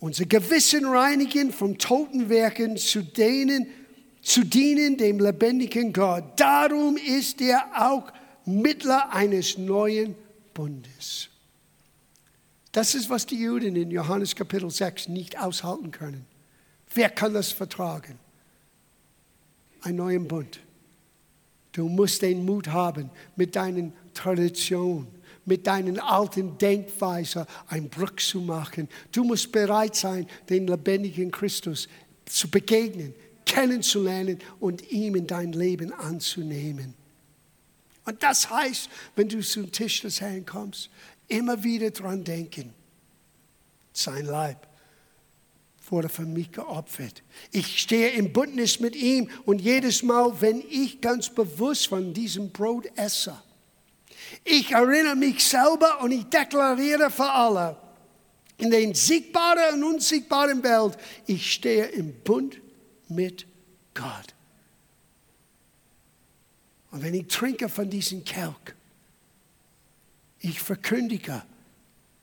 Unser 0.00 0.26
Gewissen 0.26 0.84
reinigen 0.86 1.52
vom 1.52 1.78
toten 1.78 2.28
Werken 2.28 2.76
zu 2.76 3.02
denen, 3.02 3.66
zu 4.22 4.44
dienen 4.44 4.96
dem 4.96 5.18
lebendigen 5.18 5.92
Gott. 5.92 6.38
Darum 6.38 6.96
ist 6.96 7.40
er 7.40 7.88
auch 7.88 8.12
Mittler 8.44 9.12
eines 9.12 9.56
neuen 9.58 10.14
Bundes. 10.52 11.28
Das 12.72 12.94
ist, 12.94 13.08
was 13.08 13.24
die 13.24 13.40
Juden 13.40 13.76
in 13.76 13.90
Johannes 13.90 14.34
Kapitel 14.34 14.70
6 14.70 15.08
nicht 15.08 15.38
aushalten 15.38 15.90
können. 15.90 16.26
Wer 16.92 17.08
kann 17.08 17.32
das 17.32 17.52
vertragen? 17.52 18.18
Ein 19.82 19.96
neuen 19.96 20.26
Bund. 20.26 20.60
Du 21.74 21.88
musst 21.88 22.22
den 22.22 22.44
Mut 22.44 22.68
haben, 22.68 23.10
mit 23.34 23.56
deinen 23.56 23.92
Traditionen, 24.14 25.08
mit 25.44 25.66
deinen 25.66 25.98
alten 25.98 26.56
Denkweisen 26.56 27.46
einen 27.66 27.90
Bruch 27.90 28.14
zu 28.16 28.40
machen. 28.40 28.88
Du 29.10 29.24
musst 29.24 29.50
bereit 29.50 29.96
sein, 29.96 30.28
den 30.48 30.68
lebendigen 30.68 31.32
Christus 31.32 31.88
zu 32.26 32.48
begegnen, 32.48 33.12
kennenzulernen 33.44 34.38
und 34.60 34.88
ihm 34.92 35.16
in 35.16 35.26
dein 35.26 35.52
Leben 35.52 35.92
anzunehmen. 35.92 36.94
Und 38.04 38.22
das 38.22 38.48
heißt, 38.48 38.88
wenn 39.16 39.28
du 39.28 39.40
zum 39.40 39.72
Tisch 39.72 40.02
des 40.02 40.20
Herrn 40.20 40.46
kommst, 40.46 40.90
immer 41.26 41.64
wieder 41.64 41.90
dran 41.90 42.22
denken. 42.22 42.72
Sein 43.92 44.26
Leib 44.26 44.73
wurde 45.90 46.08
für 46.08 46.26
mich 46.26 46.52
geopfert. 46.52 47.22
Ich 47.52 47.80
stehe 47.80 48.10
im 48.10 48.32
Bündnis 48.32 48.80
mit 48.80 48.96
ihm 48.96 49.28
und 49.44 49.60
jedes 49.60 50.02
Mal, 50.02 50.40
wenn 50.40 50.62
ich 50.68 51.00
ganz 51.00 51.28
bewusst 51.28 51.88
von 51.88 52.14
diesem 52.14 52.50
Brot 52.50 52.86
esse, 52.96 53.40
ich 54.44 54.72
erinnere 54.72 55.16
mich 55.16 55.44
selber 55.44 56.00
und 56.00 56.10
ich 56.12 56.24
deklariere 56.24 57.10
für 57.10 57.30
alle, 57.30 57.76
in 58.58 58.70
den 58.70 58.94
siegbaren 58.94 59.82
und 59.82 59.94
unsiegbaren 59.94 60.62
Welt, 60.62 60.96
ich 61.26 61.52
stehe 61.52 61.86
im 61.86 62.12
Bund 62.22 62.60
mit 63.08 63.46
Gott. 63.94 64.34
Und 66.90 67.02
wenn 67.02 67.14
ich 67.14 67.26
trinke 67.26 67.68
von 67.68 67.90
diesem 67.90 68.24
Kelch, 68.24 68.54
ich 70.38 70.60
verkündige, 70.60 71.42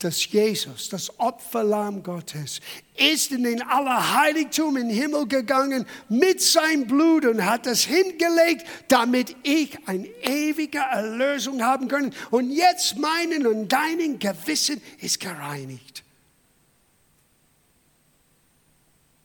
dass 0.04 0.26
Jesus, 0.32 0.90
das 0.90 1.20
Opferlamm 1.20 2.04
Gottes, 2.04 2.60
ist 2.96 3.32
in 3.32 3.44
den 3.44 3.62
Allerheiligtum 3.62 4.78
im 4.78 4.90
Himmel 4.90 5.28
gegangen 5.28 5.86
mit 6.10 6.42
seinem 6.42 6.88
Blut 6.88 7.26
und 7.26 7.46
hat 7.46 7.68
es 7.68 7.84
hingelegt, 7.84 8.66
damit 8.88 9.36
ich 9.44 9.78
eine 9.88 10.08
ewige 10.08 10.80
Erlösung 10.80 11.62
haben 11.62 11.88
kann. 11.88 12.14
Und 12.32 12.52
jetzt 12.52 12.98
meinen 12.98 13.46
und 13.46 13.72
deinen 13.72 14.20
Gewissen 14.20 14.82
ist 15.00 15.20
gereinigt. 15.20 16.04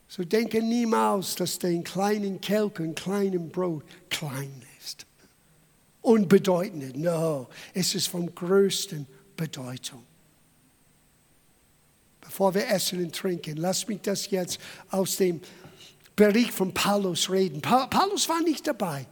So 0.09 0.25
denke 0.25 0.63
niemals, 0.63 1.35
dass 1.35 1.59
den 1.59 1.85
kleinen 1.85 2.41
Kelch 2.41 2.81
und 2.81 2.95
kleinen 2.95 3.51
Brot 3.51 3.85
klein 4.09 4.63
ist. 4.79 5.07
Unbedeutend. 6.01 6.97
No, 6.97 7.49
es 7.75 7.95
ist 7.95 8.07
vom 8.09 8.35
größten 8.35 9.07
Bedeutung. 9.37 10.05
Bevor 12.27 12.55
wir 12.55 12.69
essen 12.69 13.03
und 13.03 13.15
trinken, 13.15 13.57
lass 13.57 13.87
mich 13.89 14.01
das 14.03 14.31
jetzt 14.31 14.59
aus 14.91 15.17
dem 15.17 15.41
Bericht 16.17 16.53
von 16.53 16.75
Paulus 16.75 17.31
reden. 17.31 17.61
Paulus 17.63 18.29
war 18.29 18.43
nicht 18.43 18.67
dabei, 18.67 19.07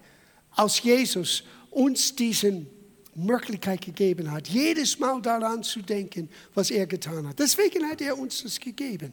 als 0.51 0.83
Jesus 0.83 1.45
uns 1.71 2.15
diese 2.15 2.67
Möglichkeit 3.15 3.81
gegeben 3.83 4.31
hat, 4.31 4.49
jedes 4.49 4.99
Mal 4.99 5.23
daran 5.23 5.63
zu 5.63 5.81
denken, 5.81 6.29
was 6.55 6.71
er 6.71 6.87
getan 6.87 7.29
hat. 7.29 7.39
Deswegen 7.39 7.89
hat 7.89 8.01
er 8.01 8.19
uns 8.19 8.43
das 8.43 8.59
gegeben. 8.59 9.13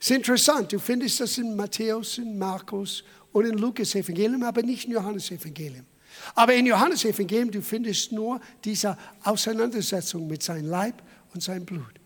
Es 0.00 0.10
ist 0.10 0.16
interessant, 0.16 0.72
du 0.72 0.78
findest 0.78 1.20
das 1.20 1.38
in 1.38 1.54
Matthäus, 1.56 2.18
in 2.18 2.38
Markus 2.38 3.04
und 3.32 3.46
in 3.46 3.58
Lukas 3.58 3.94
Evangelium, 3.94 4.42
aber 4.42 4.62
nicht 4.62 4.86
in 4.86 4.92
Johannes 4.92 5.30
Evangelium. 5.30 5.86
Aber 6.34 6.54
in 6.54 6.66
Johannes 6.66 7.04
Evangelium, 7.04 7.50
du 7.50 7.62
findest 7.62 8.12
nur 8.12 8.40
diese 8.64 8.96
Auseinandersetzung 9.22 10.26
mit 10.26 10.42
seinem 10.42 10.66
Leib 10.66 11.02
und 11.34 11.42
seinem 11.42 11.64
Blut. 11.64 11.97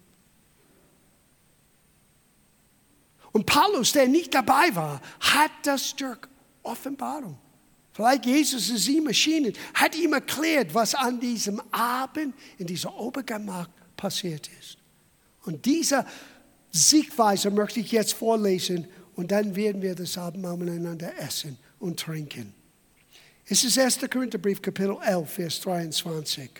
Und 3.32 3.46
Paulus, 3.46 3.92
der 3.92 4.08
nicht 4.08 4.34
dabei 4.34 4.74
war, 4.74 5.00
hat 5.20 5.50
das 5.64 5.96
durch 5.96 6.18
Offenbarung. 6.62 7.38
Vielleicht 7.92 8.24
Jesus 8.26 8.70
ist 8.70 8.88
ihm 8.88 9.06
erschienen, 9.06 9.52
hat 9.74 9.94
ihm 9.96 10.12
erklärt, 10.14 10.74
was 10.74 10.94
an 10.94 11.20
diesem 11.20 11.60
Abend 11.70 12.34
in 12.58 12.66
dieser 12.66 12.94
Obergemach 12.98 13.68
passiert 13.96 14.48
ist. 14.60 14.78
Und 15.44 15.64
diese 15.64 16.06
Siegweise 16.70 17.50
möchte 17.50 17.80
ich 17.80 17.92
jetzt 17.92 18.14
vorlesen 18.14 18.86
und 19.14 19.30
dann 19.30 19.54
werden 19.54 19.82
wir 19.82 19.94
das 19.94 20.16
Abendmahl 20.16 20.56
miteinander 20.56 21.12
essen 21.18 21.58
und 21.78 22.00
trinken. 22.00 22.54
Es 23.44 23.64
ist 23.64 23.78
1. 23.78 23.98
Korintherbrief, 24.10 24.62
Kapitel 24.62 24.96
11, 25.04 25.30
Vers 25.30 25.60
23. 25.60 26.50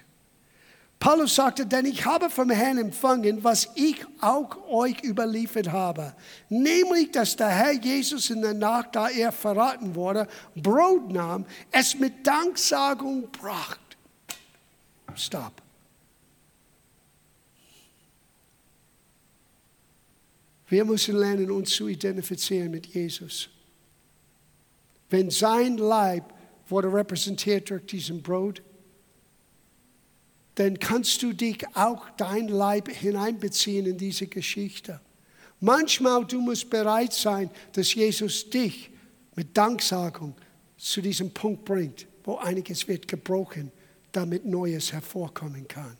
Paulus 1.02 1.34
sagte, 1.34 1.66
denn 1.66 1.84
ich 1.86 2.04
habe 2.04 2.30
vom 2.30 2.48
Herrn 2.48 2.78
empfangen, 2.78 3.42
was 3.42 3.68
ich 3.74 3.96
auch 4.20 4.56
euch 4.68 5.02
überliefert 5.02 5.72
habe. 5.72 6.14
Nämlich, 6.48 7.10
dass 7.10 7.34
der 7.34 7.48
Herr 7.48 7.72
Jesus 7.72 8.30
in 8.30 8.40
der 8.40 8.54
Nacht, 8.54 8.94
da 8.94 9.08
er 9.08 9.32
verraten 9.32 9.96
wurde, 9.96 10.28
Brot 10.54 11.10
nahm, 11.10 11.44
es 11.72 11.98
mit 11.98 12.24
Danksagung 12.24 13.28
bracht. 13.32 13.80
Stop. 15.16 15.60
Wir 20.68 20.84
müssen 20.84 21.16
lernen, 21.16 21.50
uns 21.50 21.70
zu 21.70 21.88
identifizieren 21.88 22.70
mit 22.70 22.86
Jesus. 22.86 23.48
Wenn 25.10 25.30
sein 25.30 25.78
Leib 25.78 26.32
wurde 26.68 26.92
repräsentiert 26.92 27.70
durch 27.70 27.86
diesen 27.86 28.22
Brot, 28.22 28.62
dann 30.54 30.78
kannst 30.78 31.22
du 31.22 31.32
dich 31.32 31.64
auch 31.74 32.10
dein 32.16 32.48
Leib 32.48 32.88
hineinbeziehen 32.90 33.86
in 33.86 33.96
diese 33.96 34.26
Geschichte. 34.26 35.00
Manchmal 35.60 36.24
du 36.26 36.40
musst 36.40 36.68
bereit 36.68 37.12
sein, 37.12 37.50
dass 37.72 37.94
Jesus 37.94 38.50
dich 38.50 38.90
mit 39.34 39.56
Danksagung 39.56 40.34
zu 40.76 41.00
diesem 41.00 41.32
Punkt 41.32 41.64
bringt, 41.64 42.06
wo 42.24 42.36
einiges 42.36 42.86
wird 42.88 43.06
gebrochen, 43.08 43.70
damit 44.10 44.44
Neues 44.44 44.92
hervorkommen 44.92 45.66
kann. 45.68 45.96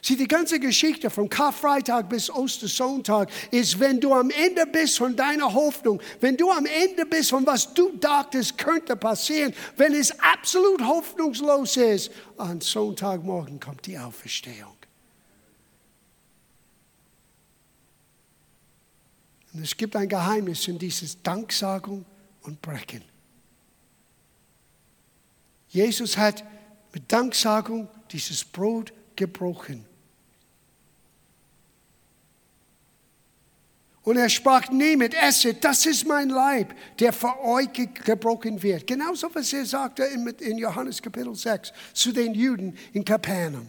Sieh, 0.00 0.16
die 0.16 0.28
ganze 0.28 0.60
Geschichte 0.60 1.10
von 1.10 1.28
Karfreitag 1.28 2.08
bis 2.08 2.30
Ostersonntag 2.30 3.30
ist, 3.50 3.80
wenn 3.80 4.00
du 4.00 4.14
am 4.14 4.30
Ende 4.30 4.64
bist 4.66 4.98
von 4.98 5.16
deiner 5.16 5.52
Hoffnung, 5.52 6.00
wenn 6.20 6.36
du 6.36 6.50
am 6.50 6.66
Ende 6.66 7.04
bist 7.04 7.30
von 7.30 7.44
was 7.46 7.74
du 7.74 7.96
dachtest 7.96 8.56
könnte 8.58 8.94
passieren, 8.94 9.52
wenn 9.76 9.94
es 9.94 10.12
absolut 10.20 10.82
hoffnungslos 10.82 11.76
ist, 11.76 12.12
an 12.36 12.60
Sonntagmorgen 12.60 13.58
kommt 13.58 13.86
die 13.86 13.98
Auferstehung. 13.98 14.76
Und 19.52 19.64
es 19.64 19.76
gibt 19.76 19.96
ein 19.96 20.08
Geheimnis 20.08 20.68
in 20.68 20.78
dieses 20.78 21.20
Danksagung 21.22 22.04
und 22.42 22.62
Brechen. 22.62 23.02
Jesus 25.68 26.16
hat 26.16 26.44
mit 26.92 27.10
Danksagung 27.10 27.88
dieses 28.12 28.44
Brot 28.44 28.92
gebrochen. 29.16 29.87
Und 34.08 34.16
er 34.16 34.30
sprach, 34.30 34.70
nehmet, 34.70 35.12
esset, 35.12 35.62
das 35.62 35.84
ist 35.84 36.06
mein 36.06 36.30
Leib, 36.30 36.74
der 36.98 37.12
für 37.12 37.38
euch 37.44 37.68
gebrochen 38.06 38.62
wird. 38.62 38.86
Genauso, 38.86 39.28
was 39.34 39.52
er 39.52 39.66
sagte 39.66 40.02
in 40.04 40.56
Johannes 40.56 41.02
Kapitel 41.02 41.34
6 41.34 41.74
zu 41.92 42.12
den 42.12 42.32
Juden 42.32 42.74
in 42.94 43.04
Kapernaum. 43.04 43.66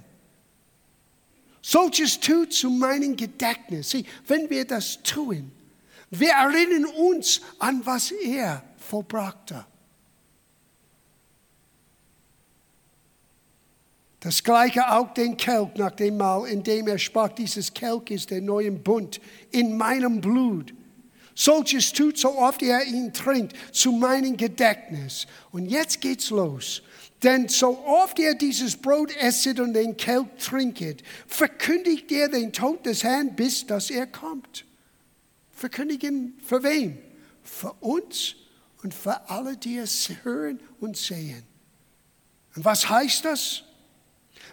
Solches 1.62 2.18
tut 2.22 2.54
zu 2.54 2.70
meinem 2.70 3.18
Gedächtnis. 3.18 3.90
Sieh, 3.90 4.06
wenn 4.28 4.50
wir 4.50 4.64
das 4.64 5.04
tun, 5.04 5.52
wir 6.10 6.32
erinnern 6.32 6.86
uns 6.86 7.42
an, 7.60 7.86
was 7.86 8.12
er 8.12 8.64
vollbrachte. 8.78 9.66
Das 14.20 14.44
gleiche 14.44 14.92
auch 14.92 15.14
den 15.14 15.38
Kelch 15.38 15.70
nach 15.76 15.92
dem 15.92 16.18
Mal, 16.18 16.46
in 16.48 16.62
dem 16.62 16.88
er 16.88 16.98
sprach, 16.98 17.30
dieses 17.30 17.74
Kelch 17.74 18.12
ist 18.12 18.32
der 18.32 18.42
neue 18.42 18.72
Bund 18.72 19.22
in 19.52 19.78
meinem 19.78 20.20
Blut. 20.20 20.74
Solches 21.36 21.94
tut, 21.94 22.18
so 22.18 22.38
oft 22.38 22.62
er 22.62 22.84
ihn 22.84 23.14
trinkt, 23.14 23.56
zu 23.72 23.94
meinem 23.94 24.36
Gedächtnis. 24.36 25.26
Und 25.52 25.70
jetzt 25.70 26.02
geht's 26.02 26.32
los. 26.32 26.82
Denn 27.24 27.48
so 27.48 27.80
oft 27.86 28.20
er 28.20 28.36
dieses 28.36 28.76
Brot 28.76 29.16
esset 29.16 29.60
und 29.62 29.74
den 29.74 29.96
Kelch 29.96 30.28
trinket, 30.38 31.02
verkündigt 31.28 32.12
er 32.12 32.28
den 32.28 32.52
Tod 32.52 32.86
des 32.86 33.04
Herrn, 33.04 33.36
bis 33.36 33.66
dass 33.66 33.90
er 33.90 34.08
kommt. 34.08 34.66
Verkündigen 35.52 36.38
für 36.46 36.62
wen? 36.64 36.98
Für 37.44 37.72
uns 37.80 38.36
und 38.84 38.94
für 38.94 39.30
alle, 39.30 39.56
die 39.56 39.78
es 39.78 40.10
hören 40.24 40.60
und 40.82 40.98
sehen. 40.98 41.44
Und 42.56 42.66
was 42.66 42.90
heißt 42.90 43.24
das? 43.24 43.64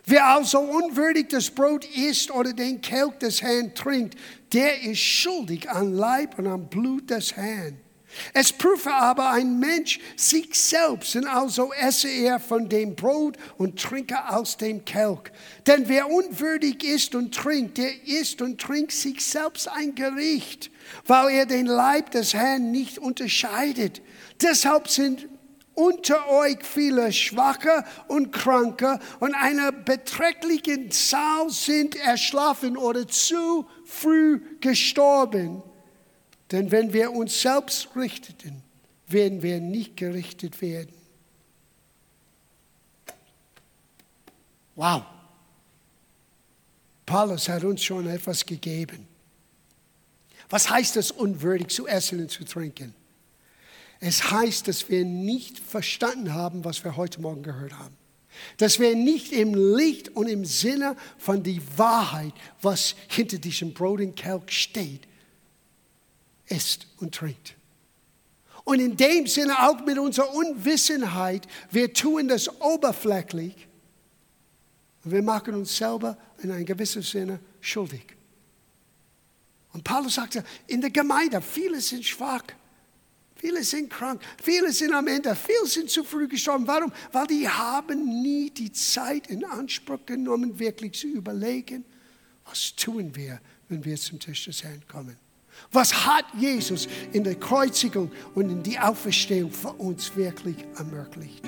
Wer 0.09 0.25
also 0.25 0.61
unwürdig 0.61 1.29
das 1.31 1.51
Brot 1.51 1.85
isst 1.85 2.31
oder 2.31 2.53
den 2.53 2.81
Kelch 2.81 3.19
des 3.19 3.43
Herrn 3.43 3.75
trinkt, 3.75 4.17
der 4.53 4.83
ist 4.83 5.01
schuldig 5.01 5.69
an 5.69 5.95
Leib 5.95 6.39
und 6.39 6.47
am 6.47 6.69
Blut 6.69 7.11
des 7.11 7.35
Herrn. 7.35 7.81
Es 8.33 8.53
prüfe 8.53 8.93
aber 8.95 9.31
ein 9.31 9.59
Mensch 9.59 9.99
sich 10.17 10.55
selbst, 10.55 11.17
und 11.17 11.27
also 11.27 11.73
esse 11.73 12.09
er 12.09 12.39
von 12.39 12.69
dem 12.69 12.95
Brot 12.95 13.37
und 13.59 13.81
trinke 13.81 14.29
aus 14.29 14.57
dem 14.57 14.85
Kelch. 14.85 15.33
Denn 15.67 15.89
wer 15.89 16.09
unwürdig 16.09 16.85
isst 16.85 17.15
und 17.17 17.35
trinkt, 17.35 17.79
der 17.79 18.07
isst 18.07 18.41
und 18.41 18.61
trinkt 18.61 18.93
sich 18.93 19.25
selbst 19.25 19.69
ein 19.69 19.95
Gericht, 19.97 20.71
weil 21.07 21.31
er 21.31 21.47
den 21.47 21.67
Leib 21.67 22.13
des 22.13 22.33
Herrn 22.33 22.71
nicht 22.71 22.99
unterscheidet. 22.99 24.01
Deshalb 24.41 24.89
sind 24.89 25.29
unter 25.77 26.29
euch 26.31 26.59
viele 26.65 27.13
Schwache 27.13 27.85
und 28.09 28.33
Kranke 28.33 28.99
und 29.21 29.35
einer 29.35 29.71
beträchtlichen 29.71 30.91
Zahl 30.91 31.51
sind 31.51 31.95
erschlafen 31.95 32.77
oder 32.77 33.07
zu 33.07 33.69
früh 33.85 34.41
gestorben. 34.61 35.63
Denn 36.51 36.71
wenn 36.71 36.93
wir 36.93 37.13
uns 37.13 37.41
selbst 37.41 37.91
richteten, 37.95 38.63
werden 39.07 39.43
wir 39.43 39.61
nicht 39.61 39.97
gerichtet 39.97 40.61
werden. 40.63 40.95
Wow. 44.75 45.03
Paulus 47.05 47.49
hat 47.49 47.65
uns 47.65 47.85
schon 47.85 48.09
etwas 48.09 48.45
gegeben. 48.45 49.07
Was 50.49 50.71
heißt 50.71 50.97
es, 50.97 51.11
unwürdig 51.11 51.69
zu 51.69 51.87
essen 51.87 52.21
und 52.21 52.31
zu 52.31 52.45
trinken? 52.45 52.95
Es 54.01 54.31
heißt, 54.31 54.69
dass 54.69 54.89
wir 54.91 55.05
nicht 55.05 55.59
verstanden 55.59 56.35
haben, 56.35 56.65
was 56.65 56.85
wir 56.85 56.97
heute 56.97 57.21
Morgen 57.21 57.43
gehört 57.43 57.79
haben. 57.79 57.97
Dass 58.59 58.79
wir 58.79 58.95
nicht 58.95 59.33
im 59.33 59.55
Licht 59.55 60.11
und 60.11 60.29
im 60.29 60.45
Sinne 60.45 60.97
von 61.17 61.43
der 61.43 61.59
Wahrheit, 61.77 62.35
was 62.61 62.95
hinter 63.09 63.39
diesem 63.39 63.73
Brot 63.73 64.01
und 64.01 64.15
Kelch 64.15 64.51
steht, 64.51 65.09
isst 66.47 66.87
und 66.99 67.15
trinkt. 67.15 67.55
Und 68.65 68.81
in 68.81 68.97
dem 68.97 69.27
Sinne 69.27 69.69
auch 69.69 69.85
mit 69.85 69.97
unserer 69.99 70.35
Unwissenheit, 70.35 71.47
wir 71.71 71.93
tun 71.93 72.29
das 72.29 72.49
oberflächlich 72.61 73.55
und 75.05 75.13
wir 75.13 75.23
machen 75.23 75.55
uns 75.55 75.77
selber 75.77 76.19
in 76.43 76.51
einem 76.51 76.67
gewissen 76.67 77.03
Sinne 77.03 77.39
schuldig. 77.61 78.05
Und 79.73 79.85
Paulus 79.85 80.15
sagte, 80.15 80.43
in 80.67 80.81
der 80.81 80.91
Gemeinde, 80.91 81.41
viele 81.41 81.81
sind 81.81 82.05
schwach. 82.05 82.43
Viele 83.39 83.63
sind 83.63 83.91
krank, 83.91 84.23
viele 84.43 84.73
sind 84.73 84.95
am 84.95 85.07
Ende, 85.07 85.37
viele 85.37 85.67
sind 85.67 85.91
zu 85.91 86.05
früh 86.05 86.27
gestorben. 86.27 86.67
Warum? 86.67 86.91
Weil 87.13 87.27
die 87.27 87.47
haben 87.47 88.23
nie 88.23 88.51
die 88.51 88.73
Zeit 88.73 89.27
in 89.27 89.45
Anspruch 89.45 90.07
genommen, 90.07 90.59
wirklich 90.59 90.95
zu 90.95 91.07
überlegen, 91.07 91.85
was 92.47 92.75
tun 92.75 93.15
wir, 93.15 93.41
wenn 93.69 93.85
wir 93.85 93.97
zum 93.97 94.19
Tisch 94.19 94.47
des 94.47 94.65
Herrn 94.65 94.83
kommen. 94.89 95.17
Was 95.71 96.07
hat 96.07 96.25
Jesus 96.39 96.89
in 97.13 97.25
der 97.25 97.35
Kreuzigung 97.35 98.11
und 98.35 98.49
in 98.51 98.63
die 98.63 98.79
Auferstehung 98.79 99.51
für 99.51 99.73
uns 99.73 100.17
wirklich 100.17 100.57
ermöglicht? 100.79 101.45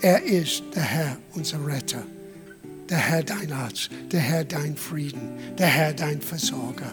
Er 0.00 0.20
ist 0.22 0.64
der 0.74 0.82
Herr, 0.82 1.18
unser 1.34 1.64
Retter, 1.64 2.04
der 2.88 2.98
Herr 2.98 3.22
dein 3.22 3.52
Arzt, 3.52 3.88
der 4.10 4.20
Herr 4.20 4.44
dein 4.44 4.76
Frieden, 4.76 5.56
der 5.56 5.68
Herr 5.68 5.92
dein 5.92 6.20
Versorger 6.20 6.92